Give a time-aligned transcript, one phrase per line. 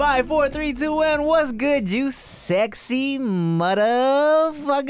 [0.00, 1.24] Five, four, three, two, one.
[1.24, 4.88] What's good, you sexy motherfuckers?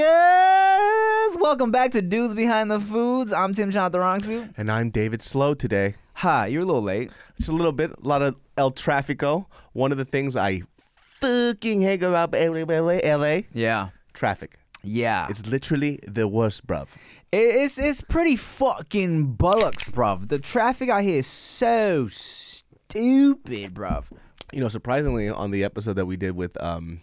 [1.41, 3.33] Welcome back to Dudes Behind the Foods.
[3.33, 4.55] I'm Tim Chantarangsu.
[4.57, 5.97] And I'm David So today.
[6.13, 7.11] Hi, you're a little late.
[7.37, 9.47] Just a little bit, a lot of El Trafico.
[9.73, 13.89] One of the things I fucking hate about LA, LA Yeah.
[14.13, 14.59] traffic.
[14.85, 15.27] Yeah.
[15.29, 16.87] It's literally the worst, bruv.
[17.33, 20.29] It's it's pretty fucking bullocks, bruv.
[20.29, 24.05] The traffic out here is so stupid, bruv.
[24.53, 27.01] You know, surprisingly, on the episode that we did with um,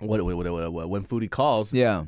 [0.00, 2.04] what, what, what, what, when foodie calls, Yeah.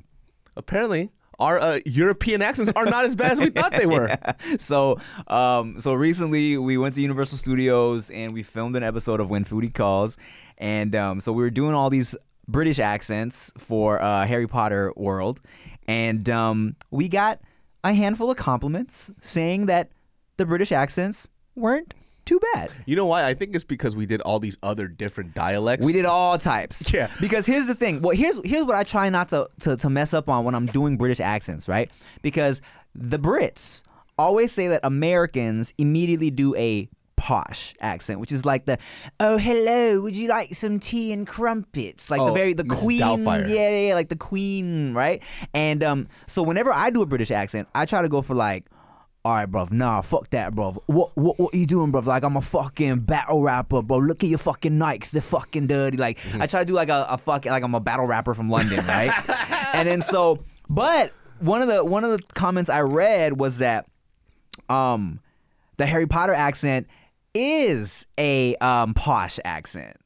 [0.56, 4.16] apparently our uh, European accents are not as bad as we thought they were.
[4.58, 9.30] So, um, so recently we went to Universal Studios and we filmed an episode of
[9.30, 10.16] When Foodie Calls,
[10.58, 12.14] and um, so we were doing all these
[12.46, 15.40] British accents for uh, Harry Potter World,
[15.88, 17.40] and um, we got
[17.82, 19.90] a handful of compliments saying that
[20.36, 22.72] the British accents weren't too bad.
[22.86, 23.24] You know why?
[23.26, 25.84] I think it's because we did all these other different dialects.
[25.86, 26.90] We did all types.
[26.94, 27.10] Yeah.
[27.20, 28.00] Because here's the thing.
[28.02, 30.66] Well, here's here's what I try not to, to to mess up on when I'm
[30.66, 31.90] doing British accents, right?
[32.22, 32.62] Because
[32.94, 33.82] the Brits
[34.18, 38.76] always say that Americans immediately do a posh accent, which is like the
[39.20, 42.10] oh hello, would you like some tea and crumpets?
[42.10, 42.84] Like the Oh, very the Mrs.
[42.84, 43.48] queen, Doubtfire.
[43.48, 45.22] yeah, yeah, yeah, like the queen, right?
[45.52, 48.66] And um, so whenever I do a British accent, I try to go for like
[49.24, 49.72] all right, bruv.
[49.72, 50.78] Nah, fuck that, bruv.
[50.84, 52.04] What, what, what are you doing, bruv?
[52.04, 53.96] Like, I'm a fucking battle rapper, bro.
[53.96, 55.12] Look at your fucking Nikes.
[55.12, 55.96] They're fucking dirty.
[55.96, 58.50] Like, I try to do like a, a fucking, like I'm a battle rapper from
[58.50, 59.10] London, right?
[59.74, 63.86] and then so, but one of the, one of the comments I read was that,
[64.68, 65.20] um,
[65.78, 66.86] the Harry Potter accent
[67.34, 69.96] is a um, posh accent.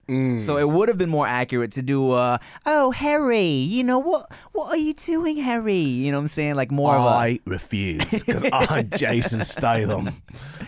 [0.40, 4.32] So it would have been more accurate to do uh oh Harry, you know what
[4.52, 5.76] what are you doing Harry?
[5.76, 6.54] You know what I'm saying?
[6.54, 10.08] Like more of a I refuse because I'm Jason Statham.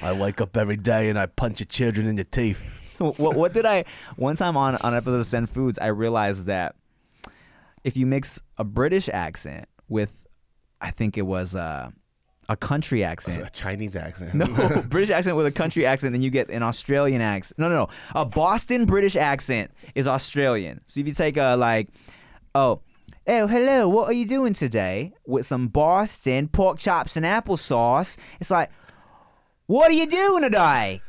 [0.03, 2.63] I wake up every day and I punch your children in the teeth.
[2.99, 6.45] what, what did I one time on on an episode of Send Foods I realized
[6.45, 6.77] that
[7.83, 10.27] if you mix a British accent with
[10.83, 11.93] I think it was uh,
[12.51, 13.47] a country accent.
[13.47, 14.35] A Chinese accent.
[14.35, 14.45] No,
[14.89, 17.61] British accent with a country accent, then you get an Australian accent.
[17.61, 17.89] No, no, no.
[18.21, 20.81] A Boston British accent is Australian.
[20.87, 21.89] So if you take a like,
[22.57, 22.81] oh,
[23.29, 25.13] oh, hello, what are you doing today?
[25.25, 28.19] With some Boston pork chops and applesauce.
[28.41, 28.71] It's like,
[29.67, 31.01] what are you doing today?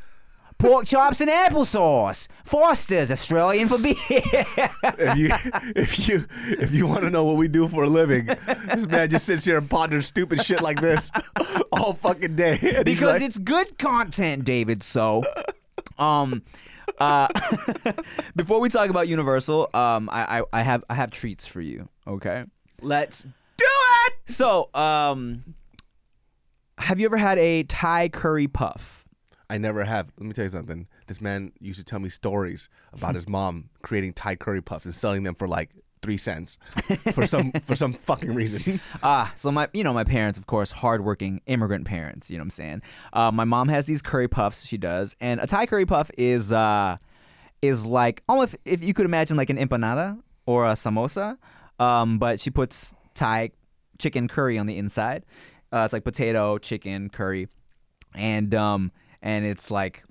[0.62, 2.28] Pork chops and applesauce.
[2.44, 3.96] Foster's Australian for beer.
[3.98, 5.28] if you
[5.74, 6.24] if you
[6.60, 8.26] if you want to know what we do for a living,
[8.72, 11.10] this man just sits here and ponders stupid shit like this
[11.72, 12.58] all fucking day.
[12.84, 14.84] Because like, it's good content, David.
[14.84, 15.24] So,
[15.98, 16.42] um,
[17.00, 17.26] uh,
[18.36, 21.88] before we talk about Universal, um, I, I I have I have treats for you.
[22.06, 22.44] Okay.
[22.80, 23.66] let's do
[24.06, 24.12] it.
[24.26, 25.56] So, um,
[26.78, 29.01] have you ever had a Thai curry puff?
[29.52, 30.10] I never have.
[30.18, 30.88] Let me tell you something.
[31.08, 34.94] This man used to tell me stories about his mom creating Thai curry puffs and
[34.94, 35.68] selling them for like
[36.00, 36.58] three cents
[37.12, 38.80] for some for some fucking reason.
[39.02, 42.30] Ah, so my, you know, my parents, of course, hardworking immigrant parents.
[42.30, 42.82] You know what I'm saying?
[43.12, 44.66] Uh, my mom has these curry puffs.
[44.66, 46.96] She does, and a Thai curry puff is uh,
[47.60, 51.36] is like almost if you could imagine like an empanada or a samosa,
[51.78, 53.50] um, but she puts Thai
[53.98, 55.26] chicken curry on the inside.
[55.70, 57.48] Uh, it's like potato, chicken, curry,
[58.14, 60.04] and um, and it's like,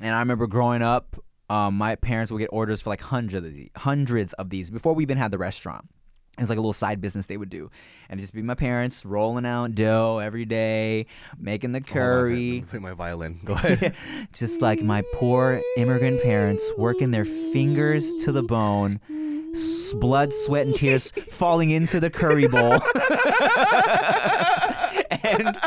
[0.00, 1.16] and I remember growing up,
[1.50, 4.94] um, my parents would get orders for like hundreds of these, hundreds of these before
[4.94, 5.88] we even had the restaurant.
[6.36, 7.68] It was like a little side business they would do,
[8.08, 11.06] and just be my parents rolling out dough every day,
[11.36, 12.20] making the Hold on a second.
[12.20, 12.36] Let curry.
[12.36, 13.40] me play my violin.
[13.44, 13.96] Go ahead.
[14.32, 19.00] just like my poor immigrant parents working their fingers to the bone,
[20.00, 22.74] blood, sweat, and tears falling into the curry bowl.
[25.24, 25.58] and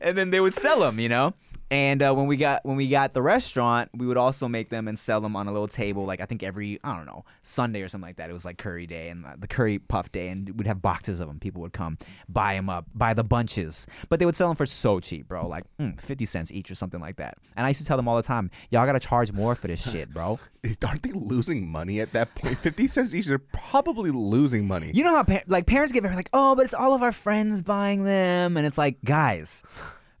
[0.00, 1.34] and then they would sell them, you know.
[1.72, 4.88] And uh, when we got when we got the restaurant, we would also make them
[4.88, 6.04] and sell them on a little table.
[6.04, 8.28] Like I think every I don't know Sunday or something like that.
[8.28, 11.18] It was like curry day and uh, the curry puff day, and we'd have boxes
[11.18, 11.40] of them.
[11.40, 11.96] People would come
[12.28, 15.46] buy them up, buy the bunches, but they would sell them for so cheap, bro.
[15.46, 17.38] Like mm, fifty cents each or something like that.
[17.56, 19.90] And I used to tell them all the time, y'all gotta charge more for this
[19.90, 20.38] shit, bro.
[20.86, 22.58] Aren't they losing money at that point?
[22.58, 23.28] Fifty cents each.
[23.28, 24.90] They're probably losing money.
[24.92, 27.12] You know how par- like parents get very like, oh, but it's all of our
[27.12, 29.62] friends buying them, and it's like, guys,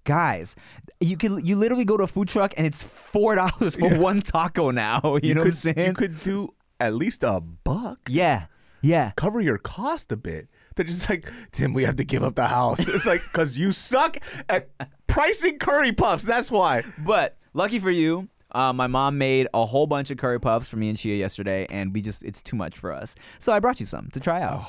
[0.04, 0.56] guys,
[1.02, 4.20] you can you literally go to a food truck and it's four dollars for one
[4.20, 5.00] taco now.
[5.22, 5.86] You, know what I'm could, saying?
[5.88, 8.00] You could do at least a buck.
[8.08, 8.46] yeah,
[8.80, 9.12] yeah.
[9.16, 10.48] Cover your cost a bit.
[10.74, 12.88] They're just like, Tim, we have to give up the house.
[12.88, 14.16] It's like, because you suck
[14.48, 14.70] at
[15.06, 16.24] pricing curry puffs.
[16.24, 16.82] That's why.
[17.04, 18.28] But lucky for you.
[18.50, 21.66] Uh, my mom made a whole bunch of curry puffs for me and Chia yesterday,
[21.70, 23.14] and we just, it's too much for us.
[23.38, 24.64] So I brought you some to try out.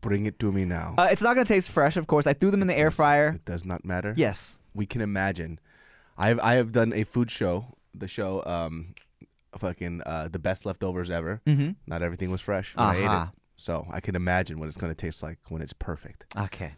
[0.00, 0.94] Bring it to me now.
[0.96, 2.26] Uh, it's not going to taste fresh, of course.
[2.26, 3.32] I threw them in the air fryer.
[3.34, 4.14] It does not matter.
[4.16, 4.58] Yes.
[4.74, 5.58] We can imagine.
[6.18, 7.66] I have I have done a food show.
[7.94, 8.94] The show, um,
[9.58, 11.40] fucking uh, the best leftovers ever.
[11.46, 11.70] Mm-hmm.
[11.86, 13.26] Not everything was fresh when I ate Uh-huh.
[13.32, 16.26] it, so I can imagine what it's gonna taste like when it's perfect.
[16.38, 16.72] Okay.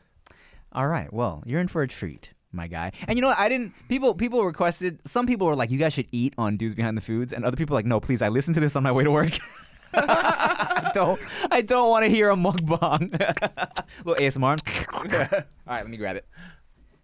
[0.72, 1.12] All right.
[1.12, 2.92] Well, you're in for a treat, my guy.
[3.06, 3.38] And you know what?
[3.38, 3.74] I didn't.
[3.88, 5.00] People people requested.
[5.06, 7.56] Some people were like, "You guys should eat on Dudes Behind the Foods," and other
[7.58, 8.22] people were like, "No, please.
[8.22, 9.32] I listened to this on my way to work.
[9.94, 11.20] I don't.
[11.50, 13.12] I don't want to hear a mukbang.
[14.06, 14.56] little ASMR.
[15.66, 16.24] All right, let me grab it.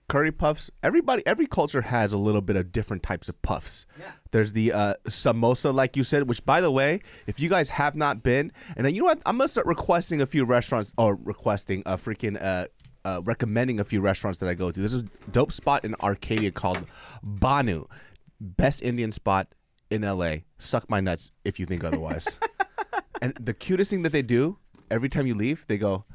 [0.09, 0.71] Curry puffs.
[0.83, 3.87] Everybody, every culture has a little bit of different types of puffs.
[3.99, 4.11] Yeah.
[4.31, 7.95] There's the uh, samosa, like you said, which, by the way, if you guys have
[7.95, 11.15] not been, and then you know what, I'm gonna start requesting a few restaurants, or
[11.15, 12.67] requesting a freaking, uh,
[13.05, 14.81] uh, recommending a few restaurants that I go to.
[14.81, 16.91] This is a dope spot in Arcadia called
[17.23, 17.87] Banu,
[18.41, 19.55] best Indian spot
[19.91, 20.37] in LA.
[20.57, 22.39] Suck my nuts if you think otherwise.
[23.23, 24.59] and the cutest thing that they do
[24.91, 26.07] every time you leave, they go,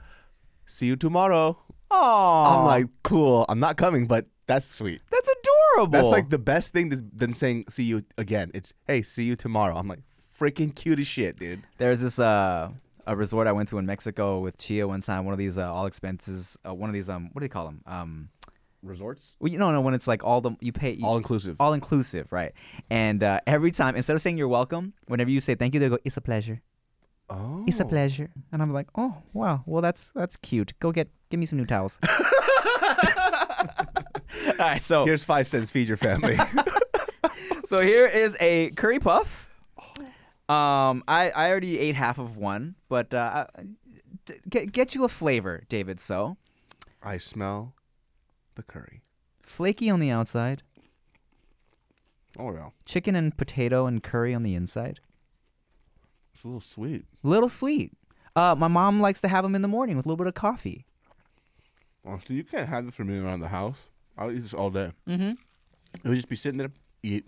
[0.66, 1.60] "See you tomorrow."
[1.96, 3.46] I'm like, cool.
[3.50, 5.02] I'm not coming, but that's sweet.
[5.12, 5.92] that's adorable.
[5.92, 8.52] That's like the best thing th- than saying see you again.
[8.54, 9.76] It's hey, see you tomorrow.
[9.76, 10.00] I'm like
[10.38, 11.62] freaking cute as shit, dude.
[11.78, 12.72] There's this uh
[13.06, 15.26] a resort I went to in Mexico with Chia one time.
[15.26, 16.58] One of these uh, all expenses.
[16.66, 17.82] Uh, one of these um what do they call them?
[17.86, 18.30] Um,
[18.82, 21.62] Resorts, well, you know, no, when it's like all the you pay you, all inclusive.
[21.62, 22.52] all inclusive, right?
[22.90, 25.88] And uh, every time, instead of saying you're welcome, whenever you say thank you, they
[25.88, 26.62] go, "It's a pleasure.
[27.34, 29.64] Oh, It's a pleasure." And I'm like, "Oh, wow.
[29.66, 30.74] Well, that's that's cute.
[30.80, 32.00] Go get give me some new towels."
[34.48, 35.72] all right, so Here's five cents.
[35.72, 36.38] Feed your family.
[37.66, 39.50] so here is a curry puff.
[40.50, 43.48] Um, I I already ate half of one, but uh,
[44.26, 46.00] d- get get you a flavor, David.
[46.00, 46.38] So
[47.02, 47.74] I smell
[48.56, 49.02] the curry.
[49.42, 50.62] flaky on the outside,
[52.38, 55.00] Oh yeah, chicken and potato and curry on the inside.
[56.44, 57.06] It's a little sweet.
[57.24, 57.94] Little sweet.
[58.36, 60.34] Uh, my mom likes to have them in the morning with a little bit of
[60.34, 60.86] coffee.
[62.06, 63.90] Oh, so you can't have this for me around the house.
[64.18, 64.92] I'll eat this all day.
[65.08, 65.30] Mm-hmm.
[65.30, 67.26] It would just be sitting there, eat,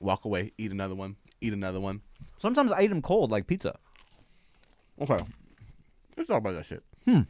[0.00, 2.00] walk away, eat another one, eat another one.
[2.38, 3.76] Sometimes I eat them cold, like pizza.
[5.02, 5.18] Okay,
[6.16, 6.82] let's talk about that shit.
[7.04, 7.20] Hmm.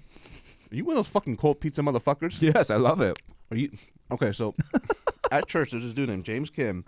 [0.71, 2.41] Are you one of those fucking cold pizza motherfuckers?
[2.41, 3.19] Yes, I love it.
[3.51, 3.73] Are you
[4.13, 4.31] okay?
[4.31, 4.55] So
[5.33, 6.85] at church, there's this dude named James Kim.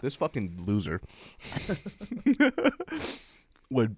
[0.00, 1.00] This fucking loser
[3.72, 3.96] would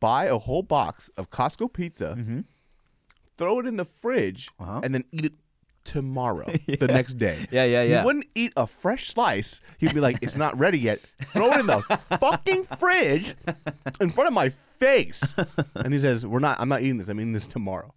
[0.00, 2.40] buy a whole box of Costco pizza, Mm-hmm.
[3.36, 4.80] throw it in the fridge, Uh-huh.
[4.82, 5.32] and then eat it
[5.84, 7.46] tomorrow, the next day.
[7.50, 8.00] Yeah, yeah, yeah.
[8.00, 9.60] He wouldn't eat a fresh slice.
[9.78, 10.98] He'd be like, "It's not ready yet."
[11.32, 11.80] Throw it in the
[12.20, 13.34] fucking fridge
[14.00, 15.34] in front of my face,
[15.74, 16.60] and he says, "We're not.
[16.60, 17.08] I'm not eating this.
[17.08, 17.94] I'm eating this tomorrow."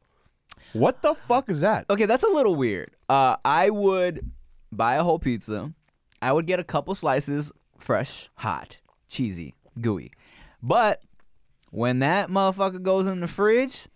[0.73, 1.85] What the fuck is that?
[1.89, 2.91] Okay, that's a little weird.
[3.09, 4.31] Uh, I would
[4.71, 5.73] buy a whole pizza.
[6.21, 10.11] I would get a couple slices, fresh, hot, cheesy, gooey.
[10.61, 11.01] But
[11.71, 13.87] when that motherfucker goes in the fridge,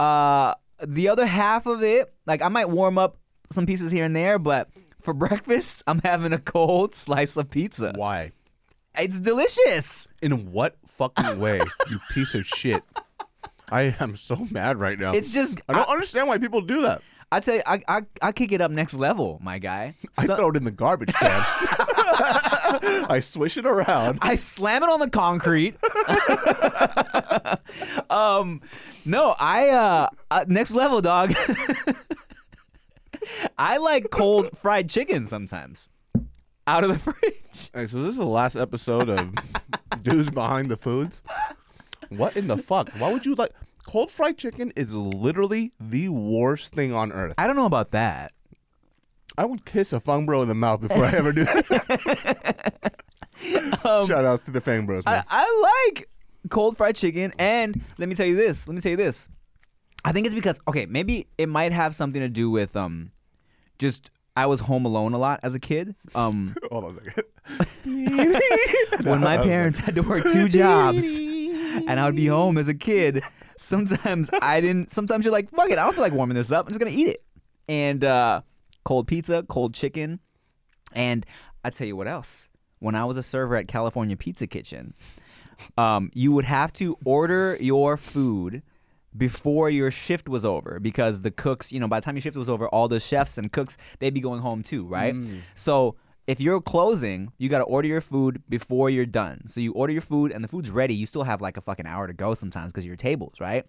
[0.00, 0.54] uh,
[0.84, 3.18] the other half of it, like I might warm up
[3.50, 4.68] some pieces here and there, but
[5.00, 7.92] for breakfast, I'm having a cold slice of pizza.
[7.94, 8.32] Why?
[8.98, 10.08] It's delicious.
[10.22, 12.82] In what fucking way, you piece of shit?
[13.70, 15.12] I am so mad right now.
[15.12, 17.02] It's just I don't understand why people do that.
[17.32, 19.96] I tell you, I I, I kick it up next level, my guy.
[20.16, 21.28] I throw it in the garbage can.
[22.18, 24.18] I swish it around.
[24.22, 25.76] I slam it on the concrete.
[28.10, 28.60] um,
[29.04, 31.34] no, I uh, uh next level, dog.
[33.58, 35.88] I like cold fried chicken sometimes
[36.66, 37.70] out of the fridge.
[37.88, 39.34] So this is the last episode of
[40.02, 41.22] Dudes Behind the Foods.
[42.08, 42.90] What in the fuck?
[42.98, 43.50] Why would you like
[43.86, 44.72] cold fried chicken?
[44.76, 47.34] Is literally the worst thing on earth.
[47.38, 48.32] I don't know about that.
[49.38, 52.94] I would kiss a Fung Bro in the mouth before I ever do that.
[54.06, 55.04] Shout outs to the Fung Bros.
[55.06, 56.08] I, I like
[56.50, 58.66] cold fried chicken, and let me tell you this.
[58.66, 59.28] Let me tell you this.
[60.04, 63.10] I think it's because okay, maybe it might have something to do with um,
[63.78, 65.94] just I was home alone a lot as a kid.
[66.14, 67.24] Um, Hold on a second.
[69.04, 72.74] when my parents had to work two jobs, and I would be home as a
[72.74, 73.22] kid.
[73.58, 74.90] Sometimes I didn't.
[74.90, 76.66] Sometimes you're like, fuck it, I don't feel like warming this up.
[76.66, 77.24] I'm just gonna eat it.
[77.68, 78.42] And uh,
[78.86, 80.20] cold pizza, cold chicken,
[80.94, 81.26] and
[81.64, 82.48] I tell you what else.
[82.78, 84.94] When I was a server at California Pizza Kitchen,
[85.76, 88.62] um, you would have to order your food
[89.16, 92.36] before your shift was over because the cooks, you know, by the time your shift
[92.36, 95.14] was over, all the chefs and cooks, they'd be going home too, right?
[95.54, 95.96] So
[96.28, 99.48] if you're closing, you got to order your food before you're done.
[99.48, 100.94] So you order your food and the food's ready.
[100.94, 103.64] You still have like a fucking hour to go sometimes because your tables, right?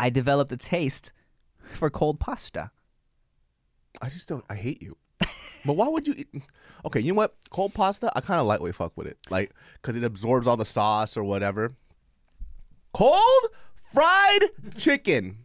[0.00, 1.12] I developed a taste
[1.70, 2.72] for cold pasta.
[4.00, 4.44] I just don't.
[4.48, 4.96] I hate you.
[5.66, 6.14] But why would you?
[6.16, 6.28] Eat?
[6.84, 7.34] Okay, you know what?
[7.50, 10.64] Cold pasta, I kind of lightweight fuck with it, like because it absorbs all the
[10.64, 11.72] sauce or whatever.
[12.92, 13.48] Cold
[13.92, 14.44] fried
[14.76, 15.38] chicken.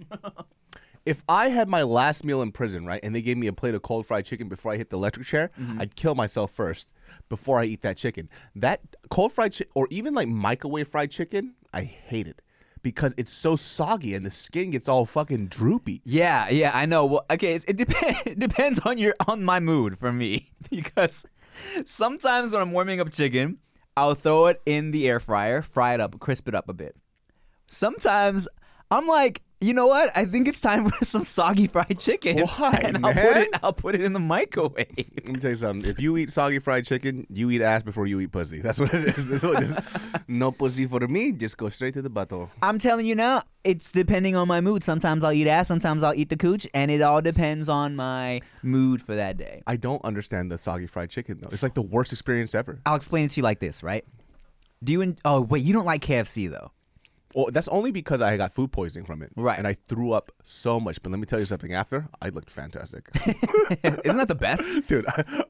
[1.05, 3.73] if I had my last meal in prison, right, and they gave me a plate
[3.73, 5.81] of cold fried chicken before I hit the electric chair, mm-hmm.
[5.81, 6.93] I'd kill myself first
[7.29, 8.29] before I eat that chicken.
[8.55, 12.41] That cold fried chicken, or even like microwave fried chicken, I hate it
[12.83, 16.01] because it's so soggy and the skin gets all fucking droopy.
[16.03, 17.05] Yeah, yeah, I know.
[17.05, 17.87] Well, okay, it, it, dep-
[18.27, 21.25] it depends on your on my mood for me because
[21.85, 23.57] sometimes when I'm warming up chicken,
[23.97, 26.95] I'll throw it in the air fryer, fry it up, crisp it up a bit.
[27.67, 28.47] Sometimes
[28.91, 30.11] I'm like, you know what?
[30.15, 32.37] I think it's time for some soggy fried chicken.
[32.57, 33.41] Why, and I'll put man?
[33.43, 34.75] it I'll put it in the microwave.
[34.97, 35.89] Let me tell you something.
[35.89, 38.59] If you eat soggy fried chicken, you eat ass before you eat pussy.
[38.59, 39.29] That's what it is.
[39.29, 40.09] That's what it is.
[40.27, 41.31] no pussy for me.
[41.31, 42.49] Just go straight to the butthole.
[42.61, 44.83] I'm telling you now, it's depending on my mood.
[44.83, 48.41] Sometimes I'll eat ass, sometimes I'll eat the cooch, and it all depends on my
[48.63, 49.63] mood for that day.
[49.65, 51.51] I don't understand the soggy fried chicken though.
[51.53, 52.81] It's like the worst experience ever.
[52.85, 54.03] I'll explain it to you like this, right?
[54.83, 55.01] Do you?
[55.03, 56.72] En- oh wait, you don't like KFC though.
[57.35, 59.31] Well, that's only because I got food poisoning from it.
[59.35, 59.57] Right.
[59.57, 61.01] And I threw up so much.
[61.01, 61.73] But let me tell you something.
[61.73, 63.09] After I looked fantastic,
[63.83, 64.87] Isn't that the best?
[64.87, 65.05] dude.
[65.07, 65.43] I,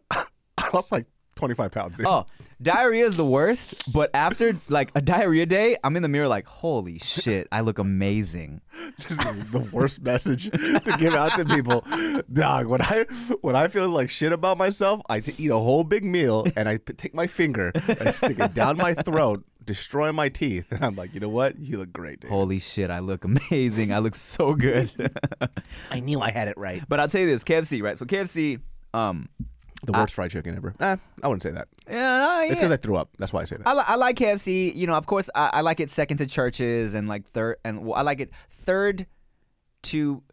[0.58, 1.98] I lost like 25 pounds.
[1.98, 2.06] dude.
[2.08, 2.25] Oh,
[2.62, 6.46] diarrhea is the worst, but after like a diarrhea day, I'm in the mirror like,
[6.48, 8.62] holy shit, I look amazing.
[8.98, 11.84] This is the worst message to give out to people.
[12.32, 13.06] Dog, when I
[13.42, 16.78] when I feel like shit about myself, I eat a whole big meal and I
[16.78, 21.13] take my finger and stick it down my throat, destroy my teeth, and I'm like,
[21.13, 21.58] you know what?
[21.60, 22.32] You look great, dude.
[22.32, 23.93] Holy shit, I look amazing.
[23.93, 24.91] I look so good.
[25.91, 26.84] I knew I had it right.
[26.88, 27.98] but I'll tell you this, KFC, right?
[27.98, 28.60] So KFC,
[28.93, 29.29] um,
[29.86, 30.74] The worst fried chicken ever.
[30.79, 31.67] Eh, I wouldn't say that.
[31.89, 32.55] yeah, no, It's yeah.
[32.55, 33.10] because I threw up.
[33.20, 33.67] That's why I say that.
[33.67, 34.74] I, li- I like KFC.
[34.75, 37.86] You know, of course, I, I like it second to Church's and like third, and
[37.86, 39.05] well, I like it third
[39.84, 40.24] to.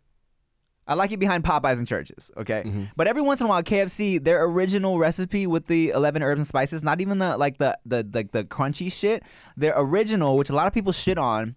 [0.90, 2.64] I like it behind Popeyes and Church's, okay.
[2.66, 2.84] Mm-hmm.
[2.96, 6.46] But every once in a while, KFC, their original recipe with the eleven herbs and
[6.46, 9.22] spices, not even the like the the like the crunchy shit,
[9.56, 11.54] their original, which a lot of people shit on.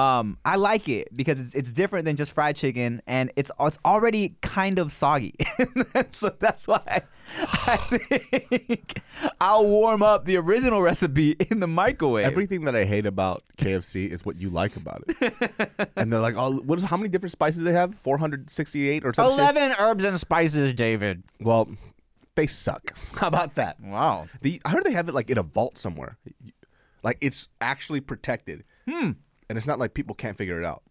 [0.00, 3.78] Um, I like it because it's, it's different than just fried chicken, and it's it's
[3.84, 5.34] already kind of soggy.
[6.10, 7.02] so that's why I,
[7.66, 9.02] I think
[9.40, 12.24] I'll warm up the original recipe in the microwave.
[12.24, 15.90] Everything that I hate about KFC is what you like about it.
[15.96, 17.94] and they're like, oh, what is, how many different spices do they have?
[17.94, 19.38] 468 or something?
[19.38, 21.22] Eleven herbs and spices, David.
[21.40, 21.68] Well,
[22.36, 22.94] they suck.
[23.16, 23.78] How about that?
[23.80, 24.28] Wow.
[24.40, 26.16] The, I heard they have it like in a vault somewhere.
[27.02, 28.64] Like it's actually protected.
[28.88, 29.12] Hmm.
[29.50, 30.84] And it's not like people can't figure it out.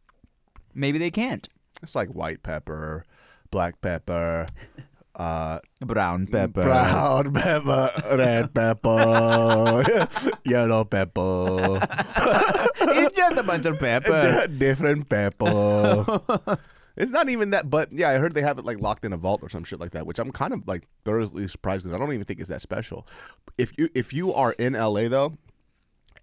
[0.75, 1.47] Maybe they can't.
[1.81, 3.05] It's like white pepper,
[3.51, 4.47] black pepper,
[5.15, 6.63] uh, Brown pepper.
[6.63, 9.83] brown pepper, red pepper,
[10.43, 11.79] yellow pepper,
[12.81, 14.47] it's just a bunch of pepper.
[14.47, 16.57] different pepper.
[16.97, 19.17] It's not even that, but yeah, I heard they have it like locked in a
[19.17, 21.97] vault or some shit like that, which I'm kind of like thoroughly surprised because I
[21.97, 23.07] don't even think it's that special.
[23.57, 25.37] If you if you are in LA though,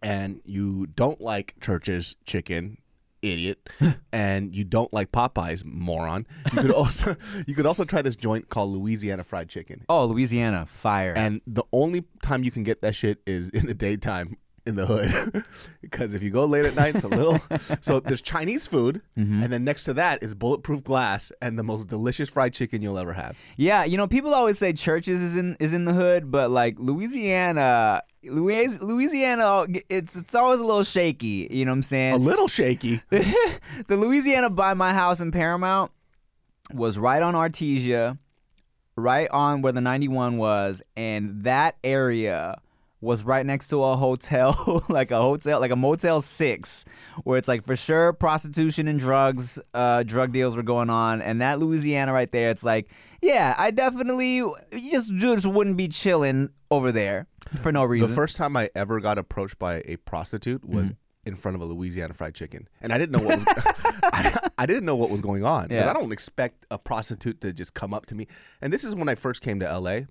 [0.03, 2.79] and you don't like Church's chicken,
[3.23, 3.69] idiot,
[4.13, 8.49] and you don't like Popeyes, moron, you could also you could also try this joint
[8.49, 9.85] called Louisiana Fried Chicken.
[9.89, 11.15] Oh, Louisiana, fire.
[11.17, 14.37] And the only time you can get that shit is in the daytime
[14.67, 15.45] in the hood.
[15.81, 17.39] because if you go late at night, it's a little.
[17.81, 19.45] so there's Chinese food, Mm-hmm.
[19.45, 22.99] and then next to that is bulletproof glass and the most delicious fried chicken you'll
[22.99, 23.37] ever have.
[23.57, 26.75] yeah, you know, people always say Church's is in is in the hood, but like
[26.79, 31.49] Louisiana, Louis, Louisiana, it's it's always a little shaky.
[31.51, 32.15] You know what I'm saying?
[32.15, 33.01] A little shaky.
[33.11, 35.91] the Louisiana by my house in Paramount
[36.73, 38.19] was right on Artesia,
[38.97, 42.61] right on where the 91 was, and that area
[43.07, 46.85] was right next to a hotel, like a hotel, like a Motel 6,
[47.25, 51.23] where it's like for sure prostitution and drugs, uh, drug deals were going on.
[51.23, 52.91] And that Louisiana right there, it's like,
[53.23, 54.43] yeah, I definitely
[54.91, 57.29] just, just wouldn't be chilling over there
[57.63, 58.09] for no reason.
[58.09, 60.93] The first time I ever got approached by a prostitute was
[61.25, 63.47] in front of a Louisiana Fried Chicken, and I didn't know what was.
[64.03, 65.91] I, I didn't know what was going on Yeah.
[65.91, 68.29] I don't expect a prostitute to just come up to me.
[68.63, 70.03] And this is when I first came to LA.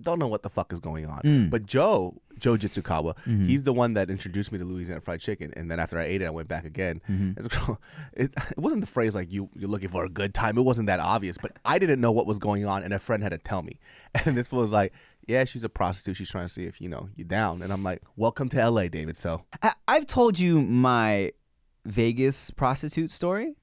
[0.00, 1.20] Don't know what the fuck is going on.
[1.22, 1.50] Mm.
[1.50, 3.46] But Joe, Joe Jitsukawa, Mm-hmm.
[3.46, 5.52] he's the one that introduced me to Louisiana Fried Chicken.
[5.56, 7.00] And then after I ate it, I went back again.
[7.08, 7.32] Mm-hmm.
[7.38, 7.80] As a girl,
[8.12, 10.56] It, it wasn't the phrase like you you're looking for a good time.
[10.56, 11.36] It wasn't that obvious.
[11.36, 13.78] But I didn't know what was going on, and a friend had to tell me.
[14.24, 14.92] And this was like,
[15.26, 16.16] yeah, she's a prostitute.
[16.16, 17.62] She's trying to see if you know you down.
[17.62, 19.16] And I'm like, welcome to LA, David.
[19.16, 21.32] So I- I've told you my
[21.84, 23.56] Vegas prostitute story.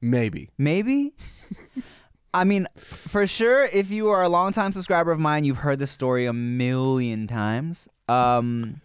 [0.00, 0.50] maybe.
[0.58, 1.14] Maybe.
[2.34, 5.92] I mean, for sure, if you are a longtime subscriber of mine, you've heard this
[5.92, 7.88] story a million times.
[8.08, 8.80] Um,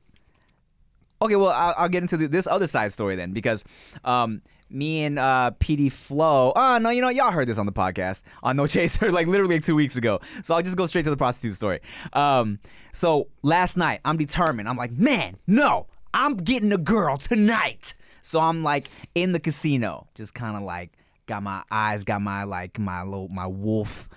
[1.22, 3.32] Okay, well, I'll, I'll get into the, this other side story then.
[3.32, 3.64] Because
[4.04, 6.54] um, me and uh, PD Flow.
[6.56, 9.60] Oh, no, you know, y'all heard this on the podcast on No Chaser, like literally
[9.60, 10.20] two weeks ago.
[10.44, 11.80] So I'll just go straight to the prostitute story.
[12.14, 12.60] Um,
[12.92, 14.68] so last night, I'm determined.
[14.68, 17.96] I'm like, man, no, I'm getting a girl tonight.
[18.22, 20.94] So I'm like in the casino, just kind of like
[21.26, 24.10] got my eyes, got my like my little my wolf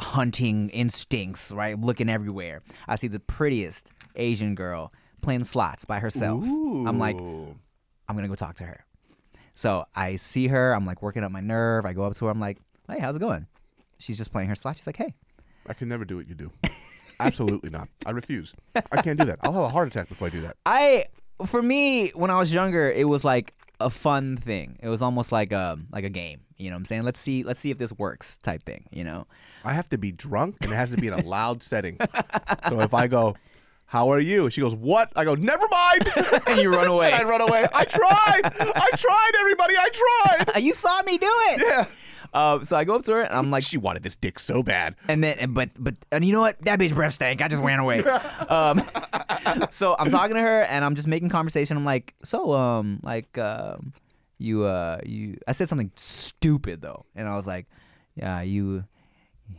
[0.00, 1.78] hunting instincts, right?
[1.78, 2.62] Looking everywhere.
[2.88, 6.42] I see the prettiest Asian girl playing slots by herself.
[6.44, 8.84] I'm like, I'm gonna go talk to her.
[9.62, 10.72] So I see her.
[10.72, 11.86] I'm like working up my nerve.
[11.86, 12.32] I go up to her.
[12.32, 12.58] I'm like,
[12.90, 13.46] hey, how's it going?
[13.96, 14.76] She's just playing her slot.
[14.76, 15.14] She's like, hey,
[15.68, 16.50] I can never do what you do.
[17.20, 17.86] Absolutely not.
[18.04, 18.56] I refuse.
[18.74, 19.38] I can't do that.
[19.40, 20.56] I'll have a heart attack before I do that.
[20.66, 21.04] I
[21.46, 24.80] for me when I was younger, it was like a fun thing.
[24.82, 26.40] It was almost like a like a game.
[26.56, 27.02] You know what I'm saying?
[27.04, 29.28] Let's see let's see if this works type thing, you know.
[29.64, 31.98] I have to be drunk and it has to be in a loud setting.
[32.68, 33.36] So if I go,
[33.92, 36.04] "How are you?" She goes, "What?" I go, "Never mind."
[36.48, 37.06] And you run away.
[37.12, 37.64] and I run away.
[37.72, 38.42] I tried.
[38.44, 39.74] I tried, everybody.
[39.86, 40.62] I tried.
[40.68, 41.62] you saw me do it.
[41.66, 41.84] Yeah.
[42.34, 44.62] Uh, so I go up to her and I'm like, She wanted this dick so
[44.62, 44.96] bad.
[45.08, 46.56] and then, and- but, but, and you know what?
[46.64, 47.42] That bitch breath stank.
[47.42, 48.02] I just ran away.
[48.48, 48.80] um,
[49.70, 51.76] so I'm talking to her and I'm just making conversation.
[51.76, 53.92] I'm like, so, um, like, um,
[54.38, 55.36] you, uh, you.
[55.46, 57.66] I said something stupid though, and I was like,
[58.16, 58.84] yeah, you,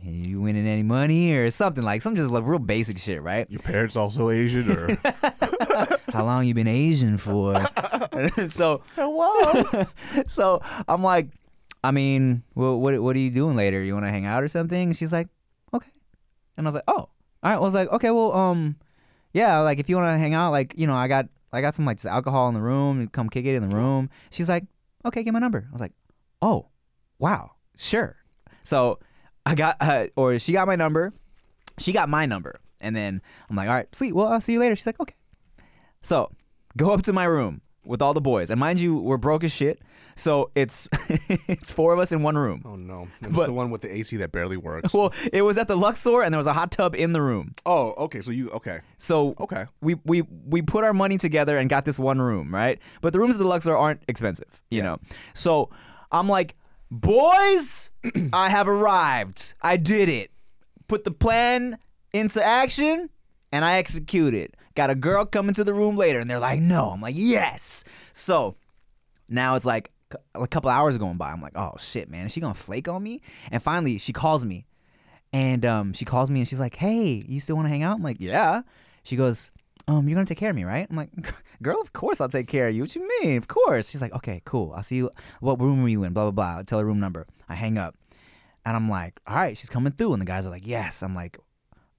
[0.02, 3.50] you winning any money or something like some just like real basic shit, right?
[3.50, 4.96] Your parents also Asian, or
[6.12, 7.54] How long you been Asian for?
[8.50, 9.84] so hello?
[10.26, 11.28] so I'm like,
[11.82, 13.82] I mean, well, what what are you doing later?
[13.82, 14.88] You want to hang out or something?
[14.90, 15.28] And she's like,
[15.72, 15.90] okay.
[16.56, 17.10] And I was like, oh, all
[17.42, 17.54] right.
[17.54, 18.76] I was like, okay, well, um,
[19.32, 21.74] yeah, like if you want to hang out, like you know, I got I got
[21.74, 23.00] some like alcohol in the room.
[23.00, 24.10] and Come kick it in the room.
[24.30, 24.64] She's like,
[25.04, 25.66] okay, get my number.
[25.68, 25.92] I was like,
[26.42, 26.68] oh,
[27.18, 28.16] wow, sure.
[28.62, 28.98] So
[29.46, 31.12] I got, uh, or she got my number.
[31.78, 34.14] She got my number, and then I'm like, all right, sweet.
[34.14, 34.76] Well, I'll see you later.
[34.76, 35.14] She's like, okay.
[36.02, 36.30] So
[36.76, 39.54] go up to my room with all the boys, and mind you, we're broke as
[39.54, 39.80] shit.
[40.16, 40.88] So it's
[41.48, 42.62] it's four of us in one room.
[42.64, 44.94] Oh no, it's the one with the AC that barely works.
[44.94, 47.54] Well, it was at the Luxor, and there was a hot tub in the room.
[47.66, 48.20] oh, okay.
[48.20, 48.78] So you okay?
[48.98, 49.64] So Okay.
[49.82, 52.78] we we we put our money together and got this one room, right?
[53.00, 54.98] But the rooms at the Luxor aren't expensive, you know.
[55.34, 55.70] So
[56.12, 56.54] I'm like,
[57.00, 57.90] boys,
[58.32, 59.54] I have arrived.
[59.62, 60.30] I did it.
[60.88, 61.78] Put the plan
[62.12, 63.10] into action,
[63.52, 64.56] and I executed.
[64.74, 66.90] Got a girl coming to the room later, and they're like, no.
[66.90, 67.84] I'm like, yes.
[68.12, 68.56] So
[69.28, 69.90] now it's like
[70.34, 71.30] a couple hours going by.
[71.30, 73.20] I'm like, oh shit, man, is she gonna flake on me?
[73.50, 74.66] And finally, she calls me,
[75.32, 77.96] and um, she calls me and she's like, hey, you still want to hang out?
[77.96, 78.62] I'm like, yeah.
[79.02, 79.50] She goes,
[79.86, 80.86] um, you're gonna take care of me, right?
[80.88, 81.10] I'm like,
[81.62, 82.82] girl, of course I'll take care of you.
[82.82, 83.36] What you mean?
[83.36, 83.90] Of course.
[83.90, 84.72] She's like, okay, cool.
[84.74, 85.10] I'll see you.
[85.40, 86.12] What room were you in?
[86.12, 86.60] Blah blah blah.
[86.60, 87.26] I tell her room number.
[87.48, 87.96] I hang up,
[88.64, 90.12] and I'm like, all right, she's coming through.
[90.14, 91.02] And the guys are like, yes.
[91.02, 91.38] I'm like,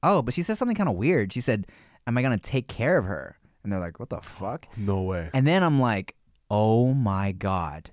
[0.02, 1.32] oh, but she said something kind of weird.
[1.32, 1.68] She said,
[2.08, 3.38] am I gonna take care of her?
[3.64, 4.68] And they're like, what the fuck?
[4.78, 5.30] No way.
[5.34, 6.16] And then I'm like,
[6.50, 7.92] oh my God,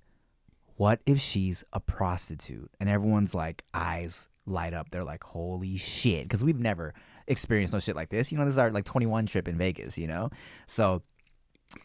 [0.77, 2.71] what if she's a prostitute?
[2.79, 4.91] And everyone's like, eyes light up.
[4.91, 6.25] They're like, holy shit.
[6.25, 6.93] Because we've never
[7.27, 8.33] experienced no shit like this.
[8.33, 10.31] You know, this is our like 21 trip in Vegas, you know?
[10.67, 11.03] So,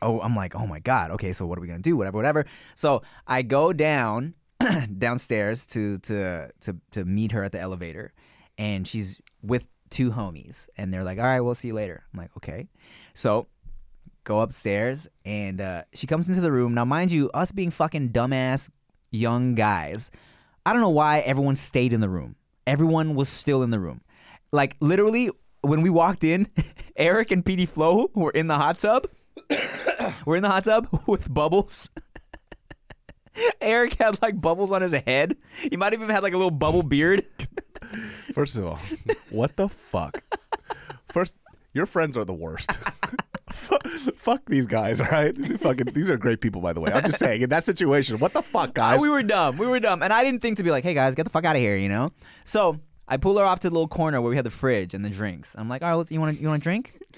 [0.02, 1.12] oh, I'm like, oh my God.
[1.12, 1.98] Okay, so what are we to do?
[1.98, 2.46] Whatever, whatever.
[2.76, 4.36] So I go down
[4.98, 8.14] downstairs to, to, to, to meet her at the elevator.
[8.58, 10.68] And she's with two homies.
[10.78, 12.04] And they're like, all right, we'll see you later.
[12.14, 12.68] I'm like, okay.
[13.14, 13.48] So
[14.24, 16.74] go upstairs and uh, she comes into the room.
[16.74, 18.70] Now, mind you, us being fucking dumbass
[19.12, 20.12] young guys,
[20.66, 22.36] I don't know why everyone stayed in the room.
[22.66, 24.02] Everyone was still in the room.
[24.58, 25.30] Like literally,
[25.62, 26.48] when we walked in,
[26.98, 29.06] Eric and PD Flo were in the hot tub.
[30.26, 31.92] we're in the hot tub with bubbles.
[33.62, 35.38] Eric had like bubbles on his head.
[35.70, 37.24] He might have even had like a little bubble beard.
[38.34, 38.80] First of all,
[39.30, 40.24] what the fuck?
[41.10, 41.38] First,
[41.74, 42.80] your friends are the worst.
[43.52, 45.38] fuck these guys, all right?
[45.38, 46.92] Fucking, these are great people, by the way.
[46.92, 49.00] I'm just saying, in that situation, what the fuck, guys?
[49.00, 49.58] we were dumb.
[49.58, 50.02] We were dumb.
[50.02, 51.78] And I didn't think to be like, hey guys, get the fuck out of here,
[51.78, 52.12] you know?
[52.44, 55.04] So I pull her off to the little corner where we had the fridge and
[55.06, 55.56] the drinks.
[55.58, 57.00] I'm like, all right, let's, you want to you want a drink?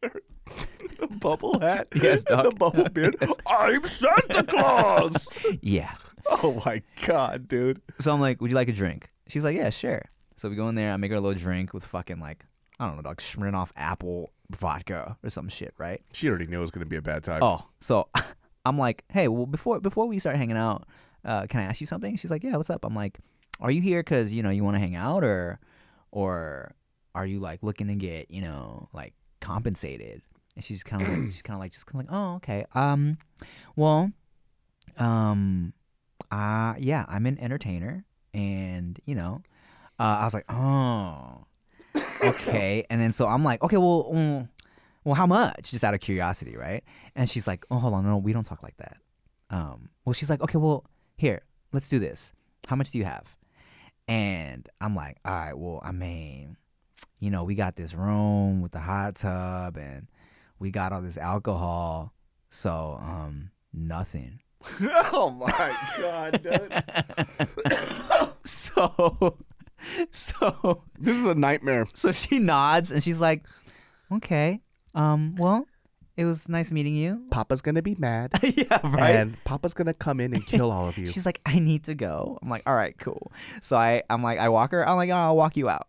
[0.00, 2.44] the bubble hat, Yes, dog.
[2.44, 3.16] the bubble beard.
[3.46, 5.28] I'm Santa Claus.
[5.60, 5.94] Yeah.
[6.30, 7.80] oh my god, dude.
[7.98, 9.10] So I'm like, would you like a drink?
[9.28, 10.02] She's like, yeah, sure.
[10.36, 10.92] So we go in there.
[10.92, 12.44] I make her a little drink with fucking like,
[12.78, 16.00] I don't know, dog, Smirnoff apple vodka or some shit, right?
[16.12, 17.40] She already knew it was gonna be a bad time.
[17.42, 18.08] Oh, so
[18.64, 20.86] I'm like, hey, well, before before we start hanging out,
[21.24, 22.16] uh, can I ask you something?
[22.16, 22.84] She's like, yeah, what's up?
[22.84, 23.18] I'm like,
[23.60, 25.60] are you here because you know you want to hang out, or
[26.10, 26.74] or
[27.14, 30.22] are you like looking to get you know like compensated?
[30.56, 32.64] And she's kind of like, she's kind of like just kind of like, oh, okay.
[32.74, 33.18] Um,
[33.76, 34.10] well,
[34.98, 35.72] um,
[36.30, 39.42] uh, yeah, I'm an entertainer, and you know,
[39.98, 41.46] uh, I was like, oh,
[42.22, 42.84] okay.
[42.90, 44.48] And then so I'm like, okay, well, mm,
[45.04, 45.70] well, how much?
[45.70, 46.82] Just out of curiosity, right?
[47.14, 48.96] And she's like, oh, hold on, no, we don't talk like that.
[49.50, 50.84] Um, well, she's like, okay, well,
[51.16, 51.42] here,
[51.72, 52.32] let's do this.
[52.66, 53.36] How much do you have?
[54.10, 56.56] And I'm like, all right, well, I mean,
[57.20, 60.08] you know, we got this room with the hot tub and
[60.58, 62.12] we got all this alcohol.
[62.48, 64.40] So, um, nothing.
[65.12, 66.82] oh my god, dude.
[68.42, 69.36] So,
[70.10, 71.86] so, This is a nightmare.
[71.94, 73.44] so she nods and she's like,
[74.10, 74.60] okay,
[74.96, 75.66] um, well,
[76.20, 77.22] it was nice meeting you.
[77.30, 78.32] Papa's gonna be mad.
[78.42, 79.14] yeah, right.
[79.16, 81.06] And Papa's gonna come in and kill all of you.
[81.06, 82.38] She's like, I need to go.
[82.42, 83.32] I'm like, all right, cool.
[83.62, 84.86] So I, I'm like, I walk her.
[84.86, 85.88] I'm like, oh, I'll walk you out.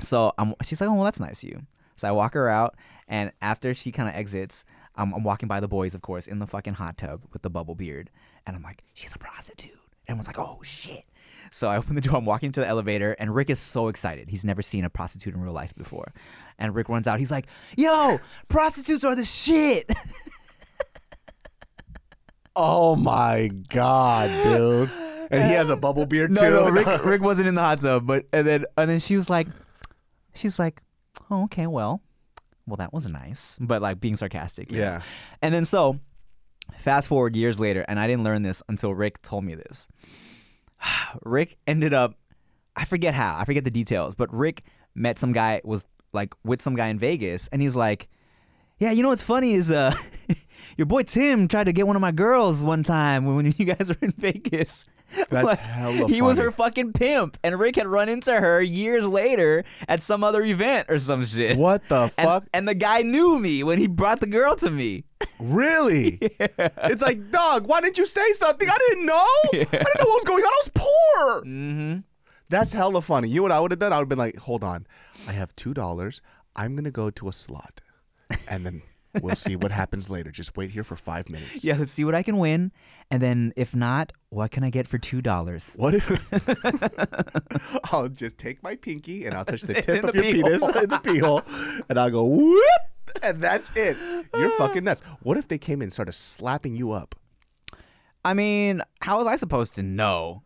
[0.00, 1.62] So I'm, she's like, oh, well, that's nice of you.
[1.94, 2.74] So I walk her out,
[3.06, 4.64] and after she kind of exits,
[4.96, 7.50] I'm, I'm walking by the boys, of course, in the fucking hot tub with the
[7.50, 8.10] bubble beard,
[8.46, 9.78] and I'm like, she's a prostitute.
[10.08, 11.04] Everyone's like, oh shit.
[11.50, 12.16] So I open the door.
[12.16, 14.28] I'm walking to the elevator, and Rick is so excited.
[14.28, 16.12] He's never seen a prostitute in real life before.
[16.58, 17.18] And Rick runs out.
[17.18, 19.90] He's like, "Yo, prostitutes are the shit."
[22.56, 24.90] oh my god, dude.
[25.30, 26.42] And he has a bubble beard too.
[26.42, 29.16] No, no, Rick, Rick wasn't in the hot tub, but and then and then she
[29.16, 29.48] was like,
[30.34, 30.82] she's like,
[31.30, 32.02] oh, okay, well,
[32.66, 34.70] well, that was nice, but like being sarcastic.
[34.70, 34.78] know?
[34.78, 35.02] Yeah.
[35.40, 35.98] And then so,
[36.76, 39.88] fast forward years later, and I didn't learn this until Rick told me this.
[41.24, 42.16] Rick ended up,
[42.76, 44.62] I forget how, I forget the details, but Rick
[44.94, 48.08] met some guy was like with some guy in Vegas, and he's like,
[48.82, 49.94] yeah, you know what's funny is uh,
[50.76, 53.88] your boy Tim tried to get one of my girls one time when you guys
[53.88, 54.84] were in Vegas.
[55.30, 56.12] That's hella funny.
[56.12, 60.24] He was her fucking pimp, and Rick had run into her years later at some
[60.24, 61.56] other event or some shit.
[61.56, 62.44] What the fuck?
[62.52, 65.04] and the guy knew me when he brought the girl to me.
[65.38, 66.18] Really?
[66.84, 68.68] It's like, dog, why didn't you say something?
[68.68, 69.26] I didn't know.
[69.52, 70.48] I didn't know what was going on.
[70.48, 71.42] I was poor.
[71.44, 71.98] Mm-hmm.
[72.48, 73.28] That's hella funny.
[73.28, 73.92] You know what I would have done?
[73.92, 74.86] I would have been like, hold on.
[75.28, 76.20] I have $2.
[76.56, 77.80] I'm going to go to a slot.
[78.48, 78.82] And then
[79.20, 80.30] we'll see what happens later.
[80.30, 81.64] Just wait here for five minutes.
[81.64, 82.72] Yeah, let's see what I can win,
[83.10, 85.74] and then if not, what can I get for two dollars?
[85.78, 86.10] What if
[87.92, 90.82] I'll just take my pinky and I'll touch the tip of the your penis hole.
[90.82, 91.42] in the pee hole
[91.88, 92.62] and I'll go whoop
[93.22, 93.96] and that's it.
[94.34, 95.02] You're fucking nuts.
[95.22, 97.14] What if they came in and started slapping you up?
[98.24, 100.42] I mean, how was I supposed to know?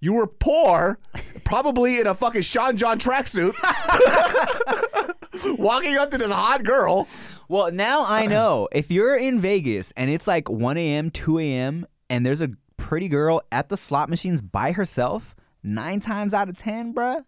[0.00, 0.98] You were poor,
[1.44, 3.52] probably in a fucking Sean John tracksuit,
[5.58, 7.08] walking up to this hot girl.
[7.48, 11.86] Well, now I know if you're in Vegas and it's like 1 a.m., 2 a.m.,
[12.08, 15.34] and there's a pretty girl at the slot machines by herself,
[15.64, 17.24] nine times out of 10, bruh,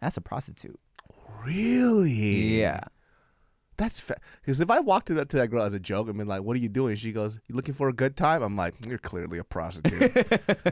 [0.00, 0.78] that's a prostitute.
[1.44, 2.60] Really?
[2.60, 2.80] Yeah.
[3.82, 6.42] That's because if I walked up to that girl as a joke and been like,
[6.42, 8.96] "What are you doing?" She goes, "You looking for a good time?" I'm like, "You're
[8.96, 10.12] clearly a prostitute.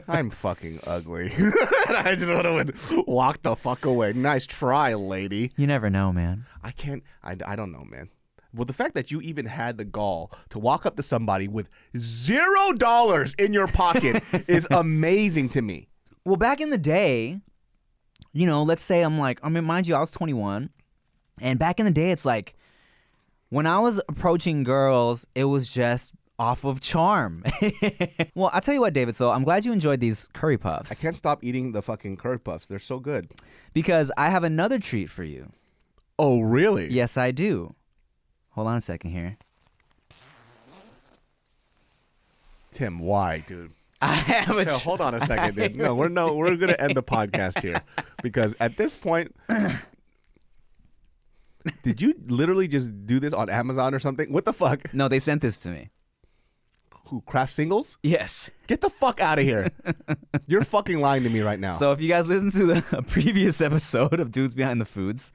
[0.07, 1.53] I'm fucking ugly." and
[1.97, 4.13] I just would have walked the fuck away.
[4.13, 5.51] Nice try, lady.
[5.57, 6.45] You never know, man.
[6.63, 7.03] I can't.
[7.21, 8.07] I, I don't know, man.
[8.53, 11.69] Well, the fact that you even had the gall to walk up to somebody with
[11.97, 15.89] zero dollars in your pocket is amazing to me.
[16.25, 17.41] Well, back in the day,
[18.31, 20.69] you know, let's say I'm like, I mean, mind you, I was 21,
[21.41, 22.55] and back in the day, it's like
[23.51, 27.43] when I was approaching girls, it was just off of charm.
[28.33, 29.15] well, I'll tell you what, David.
[29.15, 30.89] So I'm glad you enjoyed these curry puffs.
[30.91, 32.65] I can't stop eating the fucking curry puffs.
[32.67, 33.29] They're so good.
[33.73, 35.51] because I have another treat for you.
[36.17, 36.87] Oh, really?
[36.87, 37.75] Yes, I do.
[38.51, 39.37] Hold on a second here.
[42.71, 43.73] Tim, why, dude?
[44.01, 45.75] I have a hold on a second, dude.
[45.75, 47.81] No, we're no, we're gonna end the podcast here
[48.23, 49.35] because at this point,
[51.81, 54.31] did you literally just do this on Amazon or something?
[54.31, 54.93] What the fuck?
[54.93, 55.89] no, they sent this to me.
[57.07, 57.97] Who Kraft singles?
[58.03, 58.49] Yes.
[58.67, 59.69] Get the fuck out of here!
[60.47, 61.75] You're fucking lying to me right now.
[61.75, 65.33] So if you guys listened to the previous episode of Dudes Behind the Foods,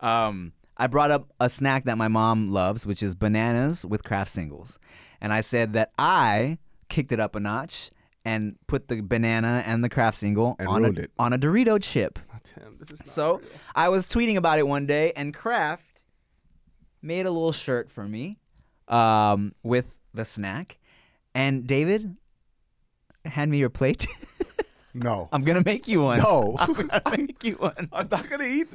[0.00, 4.30] um, I brought up a snack that my mom loves, which is bananas with Kraft
[4.30, 4.78] singles,
[5.20, 6.58] and I said that I
[6.88, 7.90] kicked it up a notch
[8.24, 11.10] and put the banana and the Kraft single And on a, it.
[11.18, 12.18] on a Dorito chip.
[12.44, 13.42] Tim, this is not So.
[13.74, 15.87] I was tweeting about it one day, and Kraft
[17.02, 18.38] made a little shirt for me
[18.88, 20.78] um, with the snack.
[21.34, 22.16] And David,
[23.24, 24.06] hand me your plate.
[24.94, 26.18] no, I'm gonna make you one.
[26.18, 27.88] no, I'm gonna make you one.
[27.92, 28.68] I'm not gonna eat.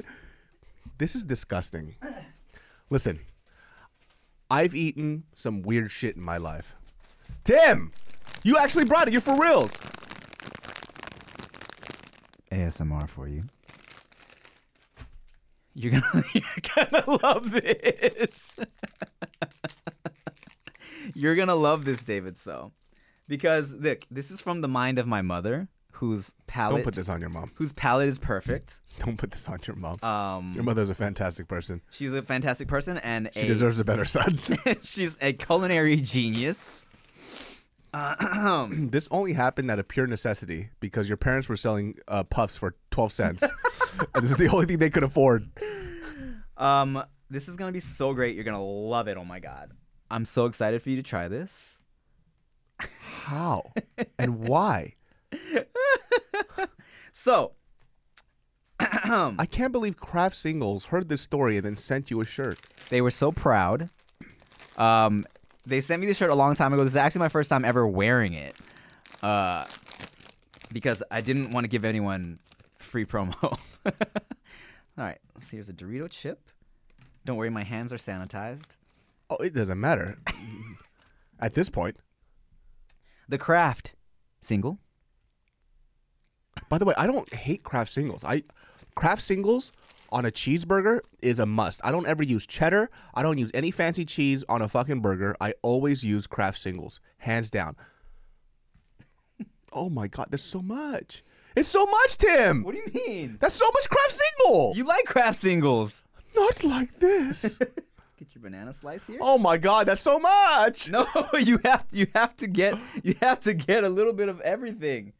[0.98, 1.96] This is disgusting.
[2.88, 3.20] Listen,
[4.50, 6.76] I've eaten some weird shit in my life.
[7.42, 7.92] Tim,
[8.42, 9.12] you actually brought it.
[9.12, 9.72] You're for reals.
[12.52, 13.44] ASMR for you.
[15.74, 16.44] You're gonna, you're
[16.90, 18.56] gonna love this.
[21.14, 22.38] you're gonna love this, David.
[22.38, 22.72] So,
[23.28, 27.08] because look, this is from the mind of my mother, whose palate, Don't put this
[27.08, 27.50] on your mom.
[27.56, 28.80] whose palate is perfect.
[29.00, 29.98] Don't put this on your mom.
[30.04, 31.80] Um, your mother's a fantastic person.
[31.90, 34.36] she's a fantastic person and She a, deserves a better son.
[34.84, 36.86] she's a culinary genius.
[38.70, 42.74] this only happened out of pure necessity because your parents were selling uh, puffs for
[42.90, 43.42] 12 cents.
[44.14, 45.48] and this is the only thing they could afford.
[46.56, 48.34] Um, this is gonna be so great.
[48.34, 49.16] You're gonna love it.
[49.16, 49.72] Oh my god,
[50.10, 51.80] I'm so excited for you to try this.
[52.78, 53.72] How?
[54.18, 54.92] and why?
[57.16, 57.52] So,
[58.80, 62.58] I can't believe Kraft Singles heard this story and then sent you a shirt.
[62.90, 63.88] they were so proud.
[64.76, 65.22] Um,
[65.66, 66.82] they sent me this shirt a long time ago.
[66.82, 68.54] This is actually my first time ever wearing it.
[69.22, 69.64] Uh,
[70.72, 72.38] because I didn't want to give anyone
[72.78, 73.42] free promo.
[73.86, 73.90] All
[74.96, 76.48] right, so here's a Dorito chip.
[77.24, 78.76] Don't worry, my hands are sanitized.
[79.30, 80.18] Oh, it doesn't matter.
[81.40, 81.96] At this point.
[83.28, 83.94] The Kraft
[84.40, 84.78] single.
[86.68, 88.24] By the way, I don't hate Kraft Singles.
[88.24, 88.42] I
[88.94, 89.72] Kraft Singles
[90.14, 91.80] on a cheeseburger is a must.
[91.84, 92.88] I don't ever use cheddar.
[93.14, 95.36] I don't use any fancy cheese on a fucking burger.
[95.40, 97.74] I always use Kraft Singles, hands down.
[99.72, 101.24] Oh my god, there's so much.
[101.56, 102.62] It's so much, Tim.
[102.62, 103.36] What do you mean?
[103.40, 104.72] That's so much Kraft Single.
[104.76, 106.04] You like Kraft singles?
[106.36, 107.58] Not like this.
[108.18, 109.18] Get your banana slice here.
[109.20, 110.90] oh my god, that's so much.
[110.90, 111.06] No,
[111.38, 115.12] you have you have to get you have to get a little bit of everything.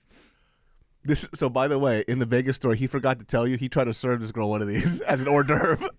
[1.05, 3.69] This so by the way, in the Vegas story, he forgot to tell you he
[3.69, 5.91] tried to serve this girl one of these as an hors d'oeuvre.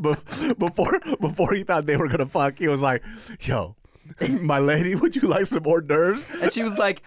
[0.00, 3.02] Be- before before he thought they were gonna fuck, he was like,
[3.40, 3.74] "Yo,
[4.40, 7.02] my lady, would you like some hors d'oeuvres?" And she was like,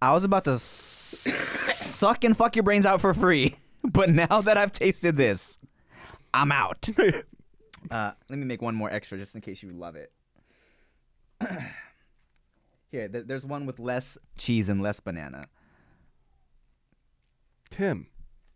[0.00, 4.40] "I was about to s- suck and fuck your brains out for free, but now
[4.40, 5.58] that I've tasted this,
[6.32, 6.88] I'm out."
[7.88, 10.10] Uh, let me make one more extra just in case you love it.
[12.90, 15.46] Here, th- there's one with less cheese and less banana.
[17.70, 18.06] Tim,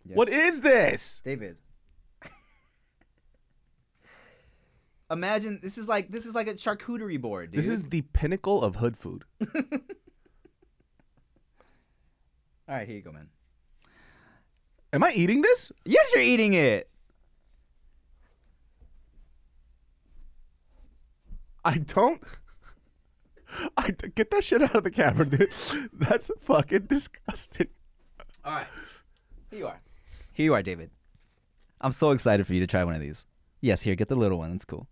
[0.05, 1.21] what is this?
[1.25, 1.57] David.
[5.11, 7.59] Imagine this is like this is like a charcuterie board, dude.
[7.59, 9.25] This is the pinnacle of hood food.
[12.71, 13.29] All right, here you go, man.
[14.93, 15.73] Am I eating this?
[15.85, 16.89] Yes, you're eating it.
[21.65, 22.23] I don't.
[23.77, 25.51] I get that shit out of the camera, dude.
[25.93, 27.69] That's fucking disgusting.
[28.45, 28.67] All right.
[29.51, 29.81] Here you are.
[30.33, 30.91] Here you are, David.
[31.81, 33.27] I'm so excited for you to try one of these.
[33.61, 34.53] Yes, here, get the little one.
[34.55, 34.87] It's cool.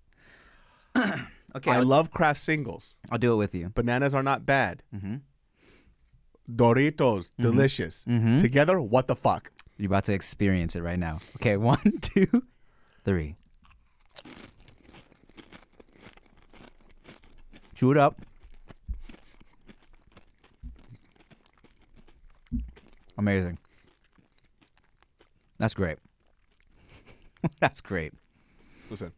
[0.96, 2.96] okay, I I'll, love Kraft Singles.
[3.10, 3.70] I'll do it with you.
[3.70, 4.82] Bananas are not bad.
[4.94, 5.16] Mm-hmm.
[6.54, 8.04] Doritos, delicious.
[8.04, 9.52] Together, what the fuck?
[9.76, 11.18] You're about to experience it right now.
[11.36, 12.42] Okay, one, two,
[13.04, 13.36] three.
[17.74, 18.16] Chew it up.
[23.16, 23.58] Amazing.
[25.58, 25.98] That's great.
[27.60, 28.12] That's great.
[28.90, 29.12] Listen.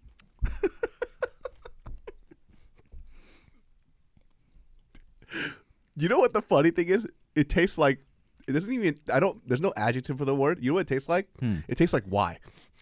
[5.97, 7.07] you know what the funny thing is?
[7.35, 8.01] It tastes like
[8.49, 10.59] it doesn't even I don't there's no adjective for the word.
[10.61, 11.27] You know what it tastes like?
[11.39, 11.59] Hmm.
[11.69, 12.39] It tastes like why.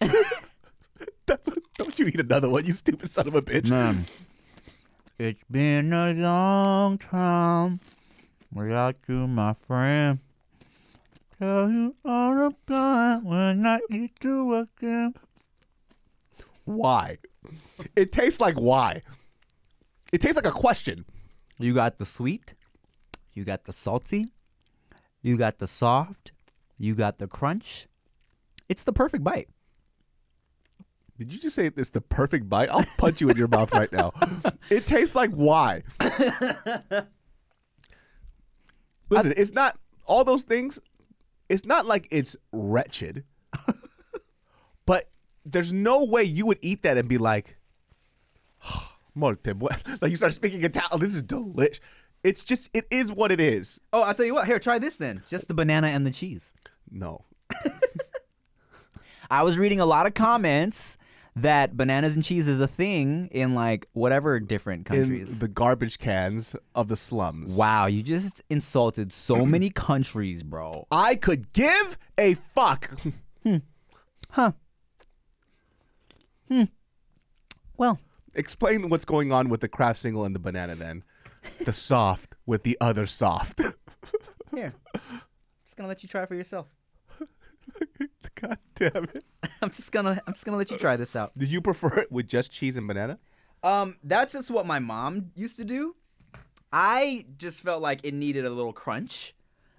[1.25, 3.69] That's what, don't you eat another one, you stupid son of a bitch.
[3.69, 4.05] Man,
[5.19, 7.79] it's been a long time
[8.51, 10.19] without you, my friend.
[11.39, 15.13] Tell you all about when I eat you again.
[16.65, 17.17] Why?
[17.95, 18.99] It tastes like why.
[20.11, 21.05] It tastes like a question.
[21.57, 22.55] You got the sweet,
[23.33, 24.27] you got the salty,
[25.21, 26.33] you got the soft,
[26.77, 27.87] you got the crunch.
[28.67, 29.47] It's the perfect bite.
[31.17, 32.69] Did you just say it's the perfect bite?
[32.69, 34.11] I'll punch you in your mouth right now.
[34.69, 35.81] It tastes like why.
[39.09, 40.79] Listen, it's not all those things.
[41.49, 43.23] It's not like it's wretched,
[44.85, 45.05] but
[45.45, 47.57] there's no way you would eat that and be like,
[49.15, 49.67] "Morte bu-"
[50.01, 50.89] like you start speaking Italian.
[50.93, 51.79] Oh, this is delicious.
[52.23, 53.79] It's just, it is what it is.
[53.93, 54.45] Oh, I'll tell you what.
[54.45, 55.23] Here, try this then.
[55.29, 56.53] Just the banana and the cheese.
[56.91, 57.23] No,
[59.31, 60.97] I was reading a lot of comments
[61.41, 65.33] that bananas and cheese is a thing in like whatever different countries.
[65.33, 67.55] in the garbage cans of the slums.
[67.55, 70.87] wow, you just insulted so many countries, bro.
[70.91, 72.91] I could give a fuck.
[73.43, 73.55] Hmm.
[74.31, 74.51] Huh.
[76.49, 76.63] Hmm.
[77.77, 77.99] Well,
[78.35, 81.03] Explain what's going on with the Kraft single and the banana then.
[81.65, 83.61] The soft with the other soft.
[84.53, 84.73] here.
[85.63, 86.67] just gonna let you try for yourself.
[88.35, 89.23] God damn it.
[89.61, 91.31] I'm just gonna I'm just gonna let you try this out.
[91.37, 93.19] Do you prefer it with just cheese and banana?
[93.63, 95.95] Um, that's just what my mom used to do.
[96.71, 99.33] I just felt like it needed a little crunch.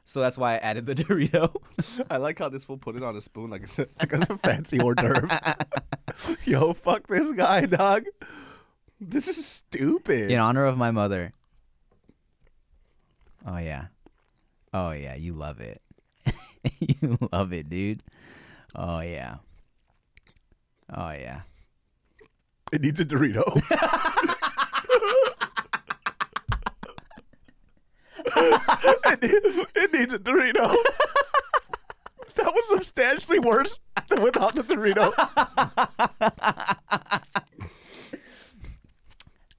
[0.04, 1.54] So that's why I added the Dorito.
[2.10, 4.28] I like how this fool put it on a spoon like it's a, like it's
[4.28, 5.56] a fancy hors d'oeuvre.
[6.44, 8.04] Yo, fuck this guy, dog.
[9.00, 10.30] This is stupid.
[10.30, 11.32] In honor of my mother.
[13.46, 13.86] Oh yeah.
[14.74, 15.80] Oh yeah, you love it.
[16.80, 18.02] you love it, dude.
[18.74, 19.36] Oh yeah.
[20.94, 21.40] Oh yeah.
[22.72, 23.42] It needs a Dorito.
[28.26, 30.74] it, need- it needs a Dorito.
[32.36, 35.12] that was substantially worse than without the Dorito.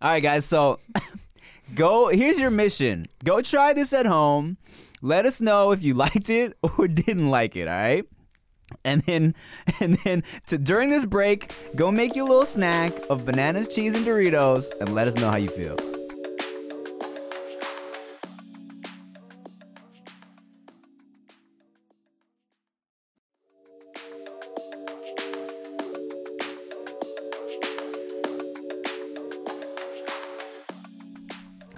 [0.01, 0.45] All right, guys.
[0.45, 0.79] So
[1.75, 2.09] go.
[2.09, 3.05] Here's your mission.
[3.23, 4.57] Go try this at home.
[5.03, 7.67] Let us know if you liked it or didn't like it.
[7.67, 8.05] All right.
[8.85, 9.35] And then,
[9.81, 13.95] and then, to during this break, go make you a little snack of bananas, cheese,
[13.95, 15.75] and Doritos, and let us know how you feel.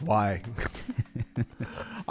[0.05, 0.41] Why?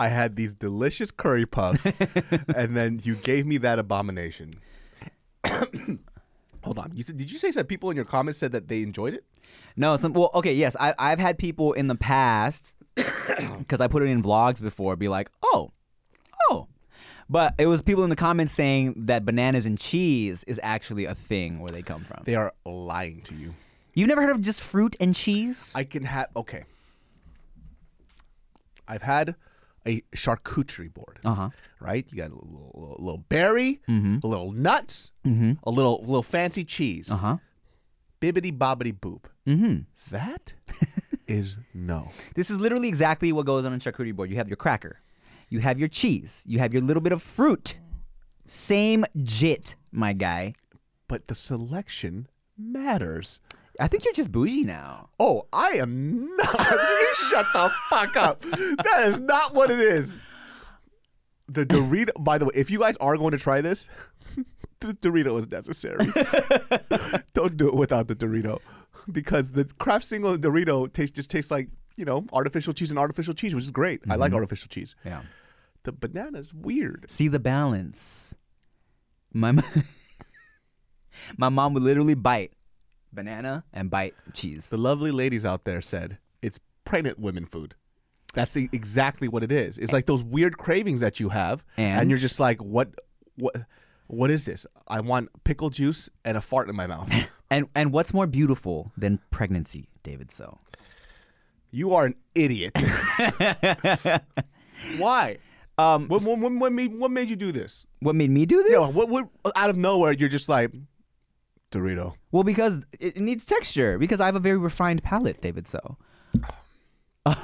[0.03, 1.87] I had these delicious curry puffs,
[2.57, 4.51] and then you gave me that abomination.
[6.65, 6.91] Hold on.
[6.93, 9.25] You said, did you say that people in your comments said that they enjoyed it?
[9.77, 12.75] No, some well, okay, yes, I, I've had people in the past
[13.59, 15.71] because I put it in vlogs before, be like, oh,
[16.51, 16.67] oh,
[17.31, 21.15] but it was people in the comments saying that bananas and cheese is actually a
[21.15, 22.23] thing where they come from.
[22.25, 23.55] They are lying to you.
[23.95, 25.73] You've never heard of just fruit and cheese?
[25.77, 26.65] I can have okay.
[28.89, 29.37] I've had
[29.87, 31.19] a charcuterie board.
[31.25, 31.51] Uh-huh.
[31.81, 32.07] Right?
[32.11, 34.19] You got a little, little, berry, Mm-hmm.
[34.23, 35.29] a little nuts, a
[35.71, 37.11] little little fancy cheese.
[37.11, 37.37] Uh huh.
[38.21, 39.25] Bibbity bobbity boop.
[39.47, 39.81] Mm-hmm.
[40.13, 40.55] That
[41.27, 42.11] is no.
[42.37, 44.31] This is literally exactly what goes on a charcuterie board.
[44.31, 45.01] You have your cracker,
[45.49, 47.77] you have your cheese, you have your little bit of fruit.
[48.47, 50.55] Same jit, my guy.
[51.09, 53.41] But the selection matters.
[53.81, 55.09] I think you're just bougie now.
[55.19, 56.55] Oh, I am not.
[56.73, 58.41] you shut the fuck up.
[58.41, 60.17] That is not what it is.
[61.49, 63.89] The Dorito, by the way, if you guys are going to try this,
[64.81, 66.07] the Dorito is necessary.
[67.35, 68.59] Don't do it without the Dorito.
[69.11, 73.35] Because the Kraft single Dorito taste just tastes like, you know, artificial cheese and artificial
[73.35, 74.03] cheese, which is great.
[74.09, 74.37] I like mm-hmm.
[74.37, 74.95] artificial cheese.
[75.05, 75.23] Yeah.
[75.85, 77.11] The banana's weird.
[77.11, 78.37] See the balance.
[79.33, 79.53] My
[81.37, 82.53] my mom would literally bite
[83.13, 84.69] banana and bite cheese.
[84.71, 87.75] The lovely ladies out there said it's pregnant women food.
[88.35, 89.77] That's the, exactly what it is.
[89.79, 92.11] It's like those weird cravings that you have, and, And?
[92.11, 92.89] you're just like, what,
[93.37, 93.55] what,
[94.07, 94.67] what is this?
[94.89, 97.11] I want pickle juice and a fart in my mouth.
[97.53, 100.31] And and what's more beautiful than pregnancy, David?
[100.31, 100.57] So
[101.71, 102.73] You are an idiot.
[104.97, 105.37] Why?
[105.79, 107.85] Um, What, what, what, made, what made you do this?
[108.01, 108.97] what made me do Yeah, this?
[108.97, 110.73] what, what, out of nowhere, you're just like,
[111.73, 112.15] Dorito.
[112.31, 113.99] Well, because it needs texture.
[113.99, 115.67] Because I have a very refined palate, David.
[115.67, 115.97] So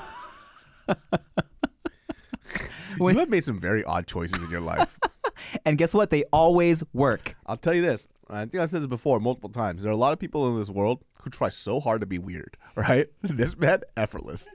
[2.98, 4.98] you have made some very odd choices in your life.
[5.64, 6.10] and guess what?
[6.10, 7.36] They always work.
[7.46, 8.08] I'll tell you this.
[8.30, 9.82] I think I've said this before multiple times.
[9.82, 12.18] There are a lot of people in this world who try so hard to be
[12.18, 13.06] weird, right?
[13.22, 14.48] This man, effortless.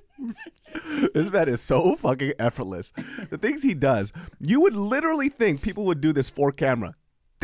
[1.14, 2.92] this man is so fucking effortless.
[3.30, 6.94] The things he does, you would literally think people would do this for camera.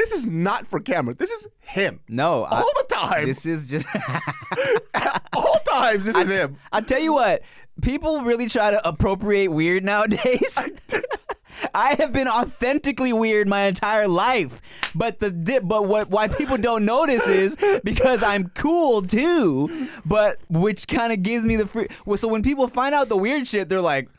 [0.10, 1.14] This is not for camera.
[1.14, 2.00] This is him.
[2.10, 3.26] No, I- All the time.
[3.28, 3.86] this is just.
[5.36, 6.56] All times, this is him.
[6.72, 7.44] I'll tell you what,
[7.84, 10.58] people really try to appropriate weird nowadays.
[11.76, 14.62] I have been authentically weird my entire life,
[14.96, 19.88] but the di- but what why people don't notice is because I'm cool too.
[20.06, 21.88] But which kind of gives me the free.
[22.06, 24.10] Well, so when people find out the weird shit, they're like,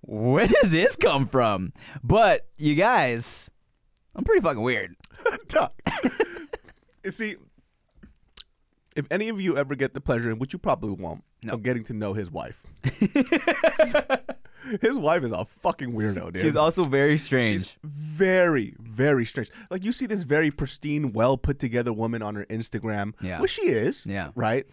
[0.00, 1.72] "Where does this come from?"
[2.02, 3.50] But you guys,
[4.14, 4.94] I'm pretty fucking weird.
[5.48, 5.72] Tuck.
[7.04, 7.36] you see,
[8.96, 11.94] if any of you ever get the pleasure, which you probably won't, of getting to
[11.94, 12.64] know his wife.
[14.80, 16.38] his wife is a fucking weirdo, dude.
[16.42, 17.50] She's also very strange.
[17.52, 19.50] She's very, very strange.
[19.70, 23.40] Like you see this very pristine, well put together woman on her Instagram, Yeah.
[23.40, 24.30] which she is, Yeah.
[24.34, 24.66] right.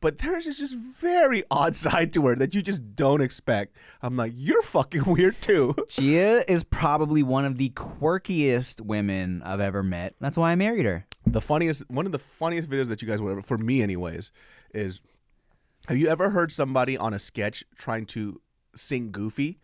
[0.00, 3.76] But there's this just very odd side to her that you just don't expect.
[4.02, 5.74] I'm like, you're fucking weird too.
[5.88, 10.14] Chia is probably one of the quirkiest women I've ever met.
[10.20, 11.06] That's why I married her.
[11.26, 14.32] The funniest, one of the funniest videos that you guys would ever, for me anyways,
[14.72, 15.02] is
[15.88, 18.40] have you ever heard somebody on a sketch trying to
[18.74, 19.58] sing goofy?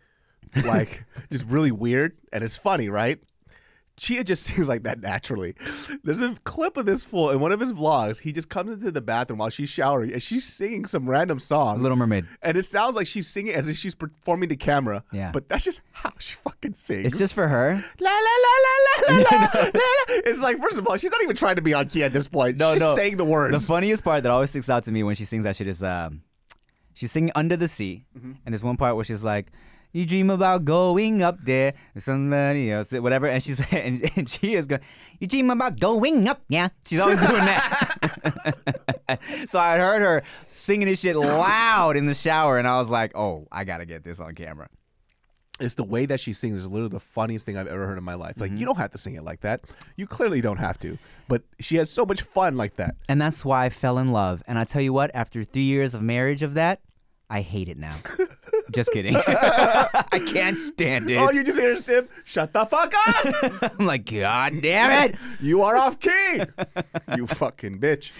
[0.65, 3.19] Like, just really weird, and it's funny, right?
[3.97, 5.55] Chia just sings like that naturally.
[6.03, 8.19] There's a clip of this fool in one of his vlogs.
[8.21, 11.81] He just comes into the bathroom while she's showering and she's singing some random song.
[11.81, 12.25] Little Mermaid.
[12.43, 15.03] And it sounds like she's singing as if she's performing to camera.
[15.11, 15.31] Yeah.
[15.33, 17.05] But that's just how she fucking sings.
[17.05, 17.71] It's just for her.
[17.99, 19.61] La la la la la la la.
[19.63, 19.71] la.
[20.09, 22.27] It's like first of all, she's not even trying to be on key at this
[22.27, 22.57] point.
[22.57, 22.85] No, she's no.
[22.87, 23.51] just saying the words.
[23.67, 25.81] The funniest part that always sticks out to me when she sings that shit is
[25.81, 26.21] um,
[26.93, 28.31] she's singing Under the Sea, Mm-hmm.
[28.45, 29.51] and there's one part where she's like,
[29.97, 34.53] "You dream about going up there with somebody else, whatever," and she's and, and she
[34.53, 34.81] is going,
[35.19, 39.19] "You dream about going up, yeah." She's always doing that.
[39.47, 43.15] so I heard her singing this shit loud in the shower, and I was like,
[43.15, 44.67] "Oh, I gotta get this on camera."
[45.59, 48.03] it's the way that she sings is literally the funniest thing I've ever heard in
[48.03, 48.39] my life.
[48.39, 48.59] Like Mm-hmm.
[48.59, 49.61] you don't have to sing it like that.
[49.95, 50.99] You clearly don't have to.
[51.27, 52.93] But she has so much fun like that.
[53.09, 54.43] And that's why I fell in love.
[54.45, 56.81] And I tell you what, after three years of marriage of that,
[57.27, 57.95] I hate it now.
[58.73, 59.15] Just kidding.
[59.25, 61.17] I can't stand it.
[61.17, 63.73] Oh, you just hear Stim, shut the fuck up.
[63.79, 65.19] I'm like, God damn it.
[65.41, 66.41] you are off key.
[67.15, 68.11] you fucking bitch.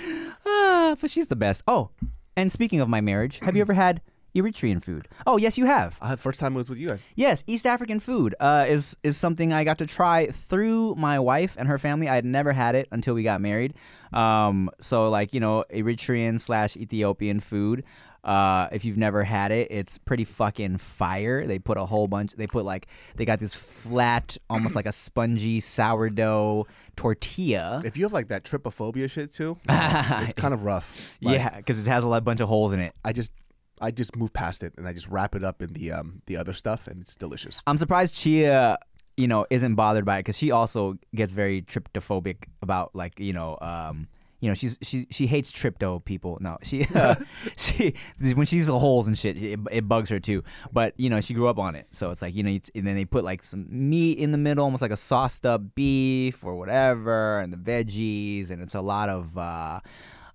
[0.46, 1.64] Ah, but she's the best.
[1.68, 1.90] Oh,
[2.36, 4.02] and speaking of my marriage, have you ever had
[4.36, 5.08] Eritrean food?
[5.26, 5.98] Oh, yes, you have.
[6.02, 7.06] Uh, first time was with you guys.
[7.16, 11.56] Yes, East African food uh, is is something I got to try through my wife
[11.58, 12.08] and her family.
[12.08, 13.74] I had never had it until we got married.
[14.14, 17.84] Um, so like you know, Eritrean slash Ethiopian food.
[18.28, 21.48] Uh, if you've never had it, it's pretty fucking fire.
[21.48, 22.34] They put a whole bunch.
[22.34, 26.68] They put like they got this flat, almost like a spongy sourdough
[26.98, 27.82] tortilla.
[27.86, 31.16] If you have like that trypophobia shit too, it's kind of rough.
[31.22, 32.92] Like, yeah, because it has a lot, bunch of holes in it.
[33.06, 33.32] I just
[33.80, 36.36] I just move past it and I just wrap it up in the um the
[36.36, 37.62] other stuff and it's delicious.
[37.66, 38.78] I'm surprised Chia,
[39.16, 43.32] you know, isn't bothered by it because she also gets very trypophobic about like you
[43.32, 44.10] know, um,
[44.48, 46.38] you know, she's she she hates trypto people.
[46.40, 47.16] No, she uh,
[47.58, 47.94] she
[48.34, 50.42] when she sees the holes and shit, it, it bugs her too.
[50.72, 52.88] But you know, she grew up on it, so it's like you know, it's, and
[52.88, 56.46] then they put like some meat in the middle, almost like a sauced up beef
[56.46, 59.82] or whatever, and the veggies, and it's a lot of uh,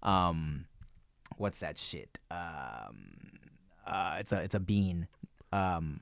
[0.03, 0.67] um,
[1.39, 2.19] what's that shit?
[2.31, 3.39] Um,
[3.87, 5.09] uh, it's a it's a bean.
[5.53, 6.01] Um,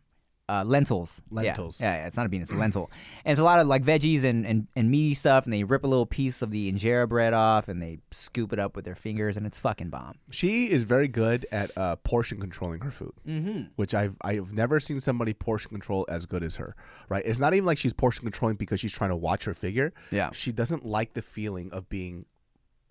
[0.51, 1.23] uh, lentils.
[1.31, 1.43] Yeah.
[1.43, 1.81] Lentils.
[1.81, 2.91] Yeah, yeah, it's not a bean, it's a lentil.
[3.25, 5.85] And it's a lot of like veggies and, and, and meaty stuff, and they rip
[5.85, 8.95] a little piece of the injera bread off and they scoop it up with their
[8.95, 10.17] fingers, and it's fucking bomb.
[10.31, 13.63] She is very good at uh, portion controlling her food, mm-hmm.
[13.77, 16.75] which I've I've never seen somebody portion control as good as her.
[17.09, 17.25] Right?
[17.25, 19.93] It's not even like she's portion controlling because she's trying to watch her figure.
[20.11, 20.31] Yeah.
[20.33, 22.27] She doesn't like the feeling of being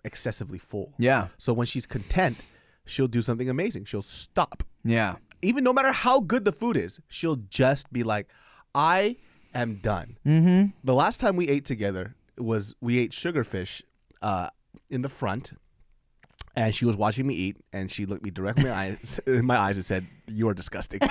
[0.04, 0.94] excessively full.
[0.98, 1.28] Yeah.
[1.36, 2.38] So when she's content,
[2.84, 3.84] she'll do something amazing.
[3.84, 4.62] She'll stop.
[4.84, 5.16] Yeah.
[5.42, 8.28] Even no matter how good the food is, she'll just be like,
[8.74, 9.16] "I
[9.54, 10.70] am done." Mm-hmm.
[10.84, 13.82] The last time we ate together was we ate sugarfish
[14.22, 14.48] uh,
[14.88, 15.52] in the front,
[16.56, 19.46] and she was watching me eat, and she looked me directly in my eyes, in
[19.46, 21.00] my eyes and said, "You are disgusting."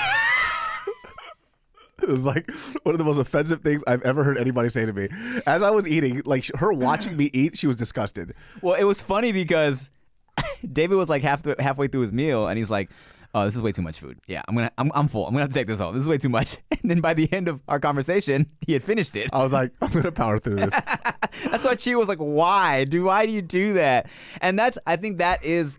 [2.02, 2.50] It was like
[2.84, 5.10] one of the most offensive things I've ever heard anybody say to me.
[5.46, 8.34] As I was eating, like her watching me eat, she was disgusted.
[8.62, 9.92] Well, it was funny because
[10.74, 12.90] David was like half halfway through his meal, and he's like,
[13.34, 14.20] oh, this is way too much food.
[14.28, 15.26] Yeah, I'm gonna, I'm, I'm full.
[15.26, 15.94] I'm gonna have to take this home.
[15.94, 16.58] This is way too much.
[16.82, 19.30] And then by the end of our conversation, he had finished it.
[19.34, 20.74] I was like, I'm gonna power through this.
[21.52, 22.86] That's why Chia was like, "Why?
[22.86, 24.10] Do why do you do that?"
[24.42, 25.78] And that's I think that is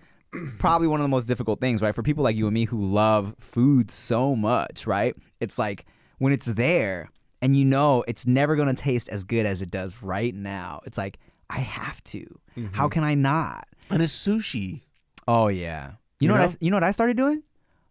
[0.58, 1.94] probably one of the most difficult things, right?
[1.94, 5.16] For people like you and me who love food so much, right?
[5.40, 5.86] It's like
[6.18, 7.08] when it's there
[7.40, 10.80] and you know it's never to taste as good as it does right now.
[10.84, 12.20] It's like I have to.
[12.54, 12.88] How mm-hmm.
[12.88, 13.66] can I not?
[13.90, 14.82] and it's sushi.
[15.26, 15.92] Oh yeah.
[16.20, 16.42] You, know, know?
[16.42, 17.42] what I, you know what I started doing?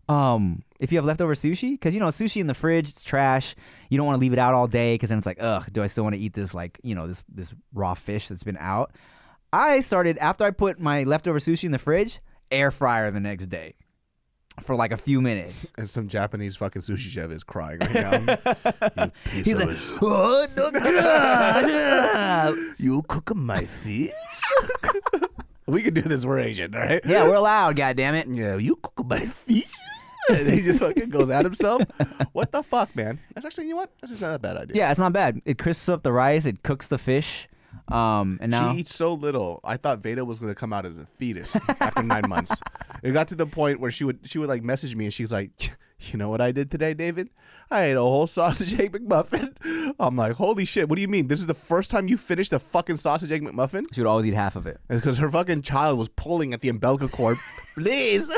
[0.08, 3.56] Um, if you have leftover sushi, because you know sushi in the fridge, it's trash.
[3.90, 5.84] You don't want to leave it out all day because then it's like, ugh, do
[5.84, 8.58] I still want to eat this like you know this this raw fish that's been
[8.60, 8.92] out?
[9.54, 12.22] I started after I put my leftover sushi in the fridge,
[12.52, 13.76] air fryer the next day
[14.62, 15.72] for like a few minutes.
[15.78, 19.12] And some Japanese fucking sushi chef is crying right now.
[19.34, 19.70] you He's like,
[20.02, 24.12] oh no, God." you cook my fish?
[25.70, 26.26] We can do this.
[26.26, 27.02] We're Asian, all right?
[27.06, 27.76] yeah, we're allowed.
[27.76, 28.28] God damn it.
[28.28, 29.74] Yeah, you cook my fish?
[30.30, 31.82] and he just fucking goes at himself.
[32.34, 33.20] What the fuck, man?
[33.34, 33.92] That's actually, you know what?
[34.02, 34.76] That's just not a bad idea.
[34.78, 35.42] Yeah, it's not bad.
[35.46, 36.46] It crisps up the rice.
[36.46, 37.48] It cooks the fish.
[37.88, 39.60] Um, and now She eats so little.
[39.64, 42.62] I thought Veda was gonna come out as a fetus after nine months.
[43.02, 45.32] It got to the point where she would she would like message me and she's
[45.32, 45.50] like,
[46.00, 47.30] "You know what I did today, David?
[47.70, 49.56] I ate a whole sausage egg McMuffin."
[50.00, 50.90] I'm like, "Holy shit!
[50.90, 51.28] What do you mean?
[51.28, 54.26] This is the first time you finished the fucking sausage egg McMuffin?" she would always
[54.26, 54.80] eat half of it.
[54.90, 57.38] It's because her fucking child was pulling at the umbilical cord.
[57.76, 58.30] Please,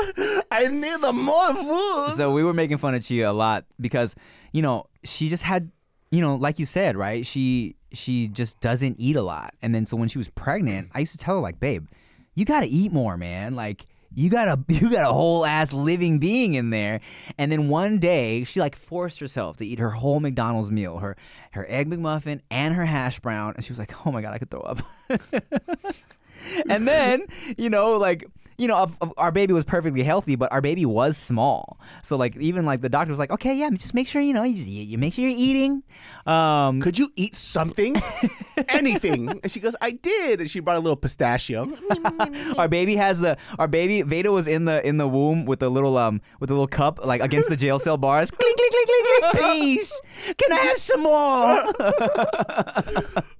[0.50, 2.16] I need the more food.
[2.16, 4.14] So we were making fun of Chia a lot because,
[4.52, 5.72] you know, she just had,
[6.10, 7.24] you know, like you said, right?
[7.26, 9.54] She she just doesn't eat a lot.
[9.62, 11.86] And then so when she was pregnant, I used to tell her like, "Babe,
[12.34, 13.54] you got to eat more, man.
[13.54, 17.00] Like you got a you got a whole ass living being in there."
[17.38, 21.16] And then one day, she like forced herself to eat her whole McDonald's meal, her
[21.52, 24.38] her egg McMuffin and her hash brown, and she was like, "Oh my god, I
[24.38, 24.78] could throw up."
[26.68, 28.26] and then you know like
[28.62, 32.16] you know of, of- our baby was perfectly healthy but our baby was small so
[32.16, 34.54] like even like the doctor was like okay yeah just make sure you know you,
[34.54, 35.82] just, you, you make sure you're eating
[36.26, 37.96] um Could you eat something?
[38.68, 39.28] Anything?
[39.42, 40.40] And she goes, I did.
[40.40, 41.66] And she brought a little pistachio.
[42.58, 45.68] our baby has the our baby Veda was in the in the womb with the
[45.68, 48.88] little um with the little cup like against the jail cell bars clink clink clink
[48.88, 50.00] clink clink please
[50.38, 51.56] can I have some more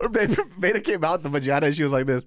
[0.01, 2.27] Her baby, Veda came out the vagina and she was like this.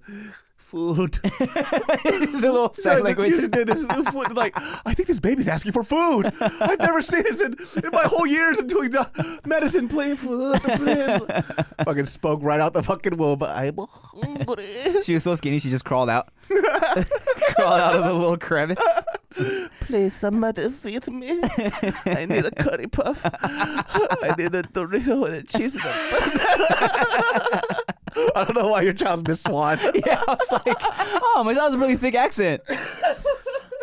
[0.66, 1.12] Food.
[1.22, 4.32] the little So sign the- language just did this food.
[4.34, 4.52] Like,
[4.84, 6.32] I think this baby's asking for food.
[6.40, 7.40] I've never seen this
[7.76, 9.86] in, in my whole years of doing the medicine.
[9.86, 11.22] Please, food, please.
[11.84, 13.44] fucking spoke right out the fucking womb.
[13.44, 15.02] I'm hungry.
[15.02, 16.30] she was so skinny she just crawled out
[17.54, 18.78] crawled out of the little crevice
[19.80, 21.28] Please, somebody feed me.
[22.06, 23.20] I need a curry puff.
[23.24, 25.74] I need a Dorito and a cheese.
[25.74, 25.88] And a
[28.34, 29.78] I don't know why your child's Miss Swan.
[30.06, 32.62] Yeah, I was like, oh, my child has a really thick accent.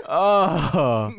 [0.06, 1.14] Oh,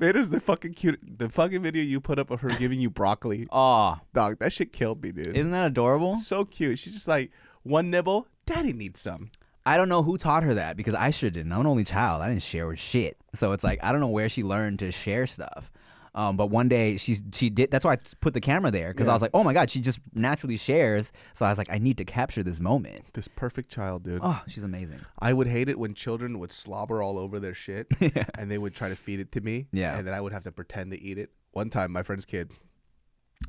[0.00, 1.00] Veda's the fucking cute.
[1.18, 3.46] The fucking video you put up of her giving you broccoli.
[3.52, 5.36] oh, Dog, that shit killed me, dude.
[5.36, 6.16] isn't that adorable?
[6.16, 6.78] so cute.
[6.78, 7.30] She's just like,
[7.62, 9.30] one nibble, daddy needs some.
[9.66, 11.52] I don't know who taught her that because I sure didn't.
[11.52, 12.22] I'm an only child.
[12.22, 13.16] I didn't share with shit.
[13.34, 15.70] So it's like I don't know where she learned to share stuff.
[16.12, 17.70] Um, but one day she she did.
[17.70, 19.80] That's why I put the camera there because I was like, oh my god, she
[19.80, 21.12] just naturally shares.
[21.34, 23.12] So I was like, I need to capture this moment.
[23.12, 24.20] This perfect child, dude.
[24.24, 24.98] Oh, she's amazing.
[25.20, 27.86] I would hate it when children would slobber all over their shit
[28.36, 29.68] and they would try to feed it to me.
[29.72, 29.96] Yeah.
[29.96, 31.30] And then I would have to pretend to eat it.
[31.52, 32.50] One time, my friend's kid,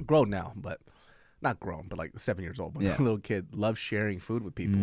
[0.05, 0.79] grown now, but
[1.41, 2.95] not grown, but like seven years old, but Yeah.
[2.99, 4.79] a little kid, loves sharing food with people.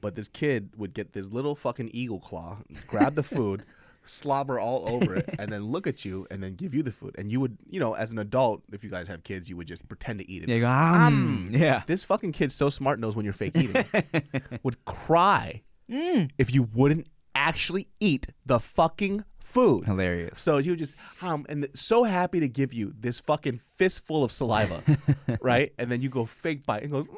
[0.00, 3.64] But this kid would get this little fucking eagle claw, grab the food,
[4.04, 7.14] slobber all over it, and then look at you and then give you the food.
[7.18, 9.66] And you would, you know, as an adult, if you guys have kids, you would
[9.66, 10.48] just pretend to eat it.
[10.48, 11.82] You go, um, yeah.
[11.86, 13.84] This fucking kid's so smart, knows when you're fake eating.
[14.62, 16.30] would cry Mm.
[16.38, 19.86] if you wouldn't actually eat the fucking food.
[19.86, 20.40] Hilarious.
[20.40, 24.22] So you would just um and th- so happy to give you this fucking fistful
[24.22, 24.82] of saliva,
[25.40, 25.72] right?
[25.78, 27.08] And then you go fake bite and goes.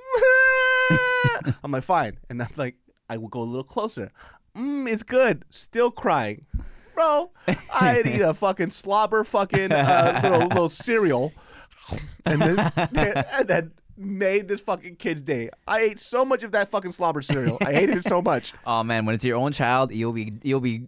[1.65, 2.77] I'm like fine, and I'm like
[3.09, 4.11] I will go a little closer.
[4.57, 5.45] Mm, it's good.
[5.51, 6.47] Still crying,
[6.95, 7.31] bro.
[7.81, 11.33] I'd eat a fucking slobber fucking uh, little little cereal,
[12.27, 15.51] and then and then made this fucking kid's day.
[15.67, 17.59] I ate so much of that fucking slobber cereal.
[17.61, 18.53] I hated it so much.
[18.67, 20.87] Oh man, when it's your own child, you'll be you'll be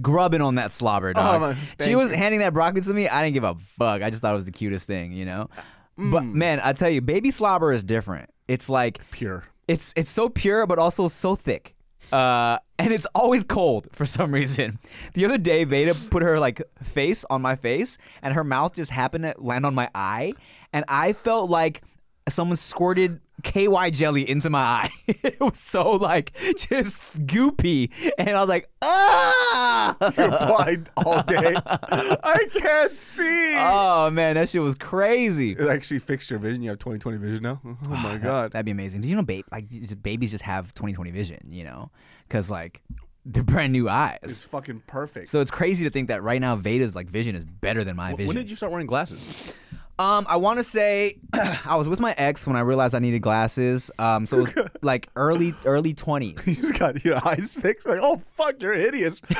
[0.00, 1.40] grubbing on that slobber, dog.
[1.40, 2.16] man, she was you.
[2.16, 3.08] handing that broccoli to me.
[3.08, 4.02] I didn't give a fuck.
[4.02, 5.48] I just thought it was the cutest thing, you know.
[5.96, 6.32] But Mm.
[6.34, 8.28] man, I tell you, baby slobber is different.
[8.48, 9.44] It's like Pure.
[9.68, 11.74] it's it's so pure, but also so thick.
[12.12, 14.78] Uh, and it's always cold for some reason.
[15.14, 18.90] The other day, Veda put her like face on my face, and her mouth just
[18.90, 20.34] happened to land on my eye,
[20.72, 21.82] and I felt like
[22.28, 24.90] someone squirted KY jelly into my eye.
[25.06, 29.96] it was so like just goopy, and I was like, ah.
[30.16, 31.54] You're blind all day.
[31.66, 33.54] I can't see.
[33.56, 35.52] Oh man, that shit was crazy.
[35.52, 36.62] it actually fixed your vision.
[36.62, 37.60] You have 20/20 vision now.
[37.64, 38.52] Oh my god.
[38.52, 39.02] That'd be amazing.
[39.02, 39.44] Did you know, babe?
[39.52, 41.40] Like just- babies just have 20/20 vision.
[41.48, 41.90] You know,
[42.26, 42.82] because like
[43.26, 44.18] they're brand new eyes.
[44.22, 45.28] It's fucking perfect.
[45.28, 48.10] So it's crazy to think that right now Veda's like vision is better than my
[48.12, 48.26] vision.
[48.28, 49.54] when did you start wearing glasses?
[49.96, 51.14] Um, I want to say
[51.64, 53.90] I was with my ex when I realized I needed glasses.
[53.98, 56.46] Um, so it was like early early twenties.
[56.48, 57.86] You just got your eyes fixed.
[57.86, 59.22] Like, oh fuck, you're hideous.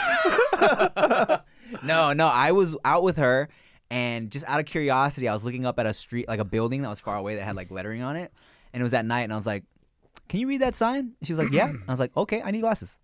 [1.83, 3.49] No, no, I was out with her,
[3.91, 6.83] and just out of curiosity, I was looking up at a street, like a building
[6.83, 8.33] that was far away that had like lettering on it,
[8.73, 9.65] and it was at night, and I was like,
[10.29, 12.53] "Can you read that sign?" And she was like, "Yeah." I was like, "Okay, I
[12.53, 13.01] need glasses."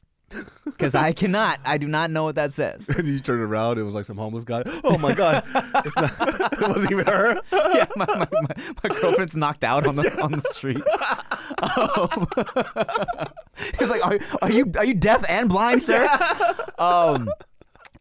[0.64, 2.88] Because I cannot, I do not know what that says.
[2.88, 4.62] and you turned around, it was like some homeless guy.
[4.84, 5.42] Oh my god,
[5.84, 6.12] it's not,
[6.52, 7.40] it wasn't even her.
[7.52, 10.82] yeah, my, my, my, my girlfriend's knocked out on the on the street.
[11.62, 12.26] Um,
[13.78, 16.08] he's like, are, are you are you deaf and blind, sir?
[16.78, 17.28] Um,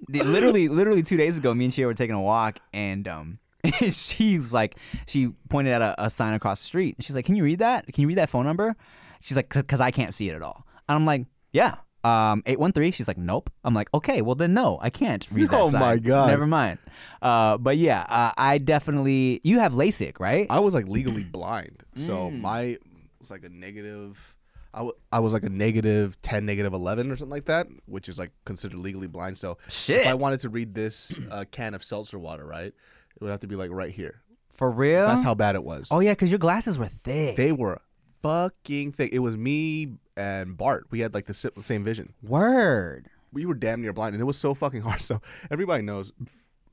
[0.07, 3.39] literally, literally two days ago, me and she were taking a walk, and um,
[3.81, 4.77] she's like,
[5.07, 6.97] she pointed at a, a sign across the street.
[6.99, 7.87] She's like, "Can you read that?
[7.87, 8.75] Can you read that phone number?"
[9.19, 12.59] She's like, "Cause I can't see it at all." And I'm like, "Yeah." Um, eight
[12.59, 12.91] one three.
[12.91, 15.81] She's like, "Nope." I'm like, "Okay, well then, no, I can't read that." Oh sign.
[15.81, 16.27] my God.
[16.29, 16.77] Never mind.
[17.21, 19.41] Uh, but yeah, uh, I definitely.
[19.43, 20.47] You have LASIK, right?
[20.49, 22.41] I was like legally blind, so Mm.
[22.41, 22.77] my
[23.19, 24.35] was like a negative.
[24.73, 28.07] I, w- I was like a negative 10, negative 11 or something like that, which
[28.07, 29.35] is like considered legally blind.
[29.35, 30.01] So Shit.
[30.01, 32.73] if I wanted to read this uh, can of seltzer water, right, it
[33.19, 34.21] would have to be like right here.
[34.53, 35.07] For real?
[35.07, 35.89] That's how bad it was.
[35.91, 37.35] Oh yeah, because your glasses were thick.
[37.35, 37.79] They were
[38.21, 39.11] fucking thick.
[39.11, 40.85] It was me and Bart.
[40.91, 42.13] We had like the si- same vision.
[42.21, 43.09] Word.
[43.31, 46.11] we were damn near blind and it was so fucking hard so everybody knows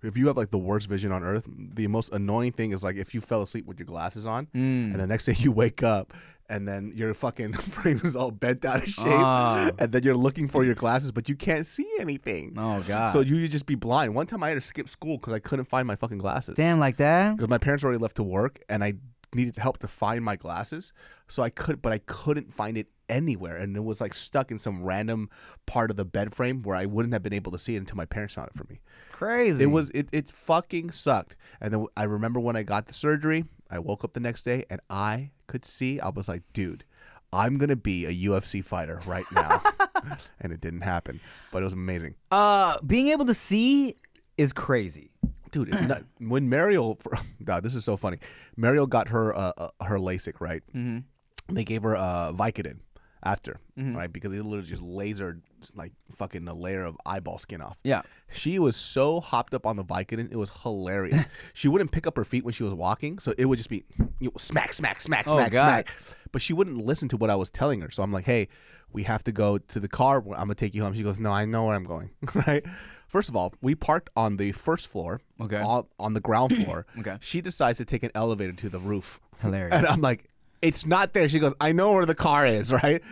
[0.03, 1.47] if you have like the worst vision on earth
[1.81, 4.93] the most annoying thing is like if you fell asleep with your glasses on Mm.
[4.93, 6.15] and the next day you wake up
[6.49, 9.71] and then your fucking frame is all bent out of shape Ah.
[9.79, 13.07] and then you're looking for your glasses but you can't see anything Oh god.
[13.07, 15.67] so you just be blind one time i had to skip school because i couldn't
[15.67, 17.37] find my fucking glasses damn like that.
[17.37, 18.95] because my parents already left to work and I
[19.37, 20.93] needed help to find my glasses.
[21.29, 24.59] So I could, but I couldn't find it anywhere, and it was like stuck in
[24.59, 25.31] some random
[25.67, 27.97] part of the bed frame where I wouldn't have been able to see it until
[27.97, 28.81] my parents found it for me.
[29.13, 29.63] Crazy.
[29.65, 31.37] It was it it fucking sucked.
[31.61, 34.65] And then I remember when I got the surgery, I woke up the next day
[34.69, 36.01] and I could see.
[36.01, 36.85] I was like, dude.
[37.33, 39.61] I'm gonna be a UFC fighter right now,
[40.41, 41.21] and it didn't happen,
[41.51, 42.15] but it was amazing.
[42.31, 43.97] uh being able to see
[44.39, 45.11] is crazy.
[45.57, 46.97] Dude, it's not when Mariel.
[47.01, 48.19] For, God, this is so funny.
[48.57, 50.63] Mariel got her uh, uh, her LASIK right.
[50.75, 51.55] Mm-hmm.
[51.55, 52.81] They gave her uh, Vicodin
[53.27, 53.95] after, Mm-hmm.
[53.97, 54.11] right?
[54.13, 55.43] Because they literally just lasered
[55.75, 57.79] like fucking a layer of eyeball skin off.
[57.85, 58.03] Yeah.
[58.33, 61.27] She was so hopped up on the Vicodin, it was hilarious.
[61.53, 63.85] she wouldn't pick up her feet when she was walking, so it would just be
[64.19, 65.59] you know, smack, smack, smack, Oh, smack, God.
[65.59, 65.95] smack.
[66.33, 67.91] But she wouldn't listen to what I was telling her.
[67.91, 68.49] So I'm like, hey,
[68.93, 70.19] we have to go to the car.
[70.19, 70.95] I'm gonna take you home.
[70.95, 72.11] She goes, no, I know where I'm going.
[72.47, 72.65] right.
[73.09, 75.21] First of all, we parked on the first floor.
[75.41, 75.61] Okay.
[75.61, 76.87] On, on the ground floor.
[76.99, 77.17] Okay.
[77.21, 79.21] She decides to take an elevator to the roof.
[79.43, 79.75] Hilarious.
[79.75, 80.29] And I'm like,
[80.63, 81.29] it's not there.
[81.29, 83.03] She goes, I know where the car is, right?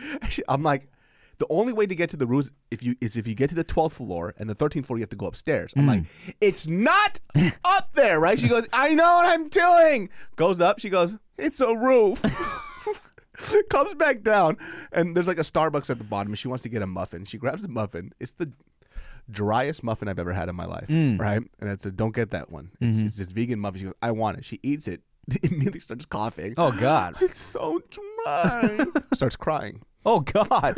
[0.49, 0.89] I'm like,
[1.39, 3.57] the only way to get to the roof if you is if you get to
[3.57, 5.73] the 12th floor and the 13th floor you have to go upstairs.
[5.77, 6.35] I'm like, mm.
[6.41, 7.21] it's not
[7.65, 8.39] up there, right?
[8.39, 10.11] She goes, I know what I'm doing.
[10.37, 12.23] Goes up, she goes, it's a roof.
[13.69, 14.57] Comes back down,
[14.93, 17.25] and there's like a Starbucks at the bottom, and she wants to get a muffin.
[17.25, 18.13] She grabs the muffin.
[18.21, 18.53] It's the
[19.29, 21.19] driest muffin I've ever had in my life, mm.
[21.19, 21.43] right?
[21.61, 22.71] And it's a don't get that one.
[22.81, 23.07] It's, mm-hmm.
[23.07, 23.81] it's this vegan muffin.
[23.81, 24.45] She goes, I want it.
[24.45, 25.03] She eats it,
[25.43, 26.55] immediately starts coughing.
[26.57, 27.17] Oh god.
[27.21, 28.79] It's so dry.
[29.15, 29.83] Starts crying.
[30.05, 30.77] Oh god.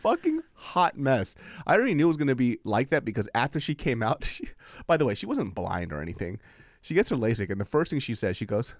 [0.00, 1.36] Fucking hot mess.
[1.66, 4.44] I already knew it was gonna be like that because after she came out, she,
[4.86, 6.40] by the way, she wasn't blind or anything.
[6.84, 8.74] She gets her LASIK, and the first thing she says, she goes,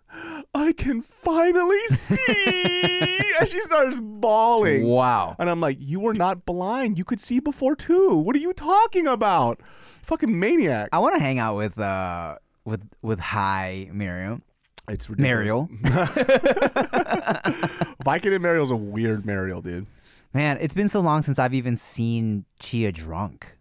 [0.52, 4.84] "I can finally see," and she starts bawling.
[4.88, 5.36] Wow.
[5.38, 6.98] And I'm like, "You were not blind.
[6.98, 8.16] You could see before too.
[8.16, 9.60] What are you talking about?
[10.02, 14.42] Fucking maniac." I want to hang out with uh with with High Miriam.
[14.88, 15.30] It's ridiculous.
[15.30, 15.68] Mariel.
[18.04, 19.86] Viking and Mariel's a weird Mariel, dude.
[20.34, 23.56] Man, it's been so long since I've even seen Chia drunk.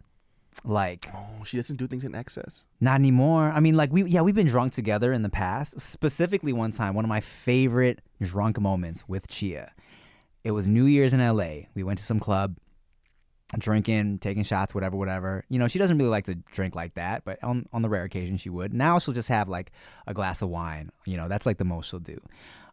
[0.64, 2.66] Like Oh, she doesn't do things in excess.
[2.80, 3.50] Not anymore.
[3.50, 5.80] I mean, like we yeah, we've been drunk together in the past.
[5.80, 9.72] Specifically, one time, one of my favorite drunk moments with Chia.
[10.44, 11.66] It was New Year's in LA.
[11.74, 12.56] We went to some club,
[13.58, 15.44] drinking, taking shots, whatever, whatever.
[15.48, 18.04] You know, she doesn't really like to drink like that, but on on the rare
[18.04, 18.72] occasion she would.
[18.72, 19.72] Now she'll just have like
[20.06, 20.90] a glass of wine.
[21.04, 22.20] You know, that's like the most she'll do.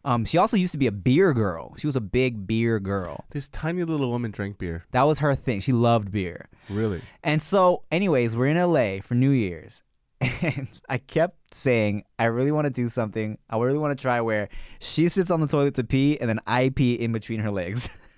[0.04, 1.74] Um, she also used to be a beer girl.
[1.76, 3.26] She was a big beer girl.
[3.30, 4.84] This tiny little woman drank beer.
[4.92, 5.60] That was her thing.
[5.60, 6.48] She loved beer.
[6.70, 7.02] Really?
[7.22, 9.82] And so, anyways, we're in LA for New Year's,
[10.42, 13.38] And I kept saying, I really want to do something.
[13.48, 16.40] I really want to try where she sits on the toilet to pee and then
[16.46, 17.88] I pee in between her legs.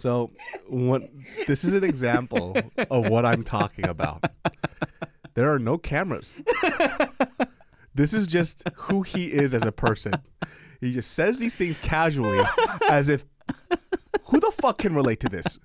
[0.00, 0.30] So,
[0.66, 1.02] what
[1.46, 2.56] this is an example
[2.90, 4.24] of what I'm talking about.
[5.34, 6.34] There are no cameras.
[7.94, 10.14] This is just who he is as a person.
[10.80, 12.40] He just says these things casually
[12.88, 13.24] as if
[14.24, 15.58] who the fuck can relate to this?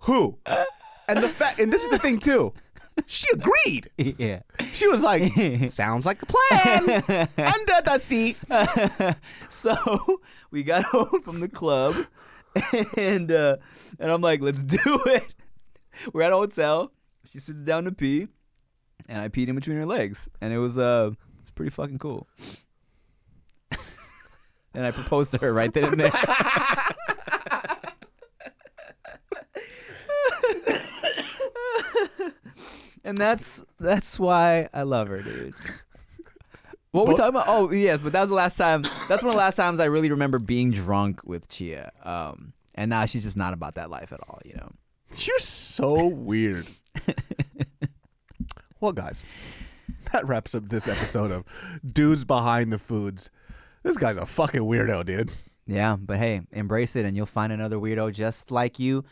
[0.00, 0.38] Who?
[1.08, 2.52] And the fact and this is the thing too.
[3.06, 3.88] She agreed.
[4.18, 4.40] yeah.
[4.74, 5.32] She was like,
[5.70, 8.38] "Sounds like a plan." Under the seat.
[9.48, 9.74] So
[10.50, 11.94] we got home from the club
[12.96, 13.56] and uh,
[13.98, 15.34] and I'm like, let's do it.
[16.12, 16.92] We're at a hotel.
[17.30, 18.28] She sits down to pee,
[19.08, 22.26] and I peed in between her legs, and it was uh, it's pretty fucking cool.
[24.74, 26.12] and I proposed to her right then and there.
[33.04, 35.54] and that's that's why I love her, dude.
[36.92, 37.44] What were we talking about?
[37.48, 38.82] Oh, yes, but that was the last time.
[38.82, 41.90] That's one of the last times I really remember being drunk with Chia.
[42.04, 44.70] Um, and now she's just not about that life at all, you know.
[45.16, 46.66] You're so weird.
[48.80, 49.24] well, guys,
[50.12, 51.44] that wraps up this episode of
[51.82, 53.30] Dudes Behind the Foods.
[53.82, 55.32] This guy's a fucking weirdo, dude.
[55.66, 59.02] Yeah, but hey, embrace it, and you'll find another weirdo just like you,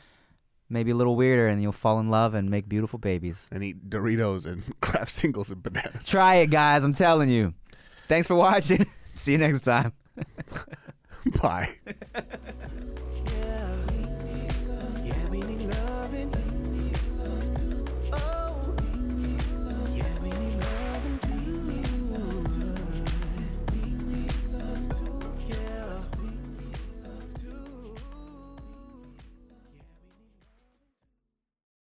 [0.68, 3.48] maybe a little weirder, and you'll fall in love and make beautiful babies.
[3.50, 6.06] And eat Doritos and Kraft singles and bananas.
[6.06, 6.84] Try it, guys.
[6.84, 7.54] I'm telling you.
[8.10, 8.84] Thanks for watching.
[9.14, 9.92] See you next time.
[11.40, 11.68] Bye.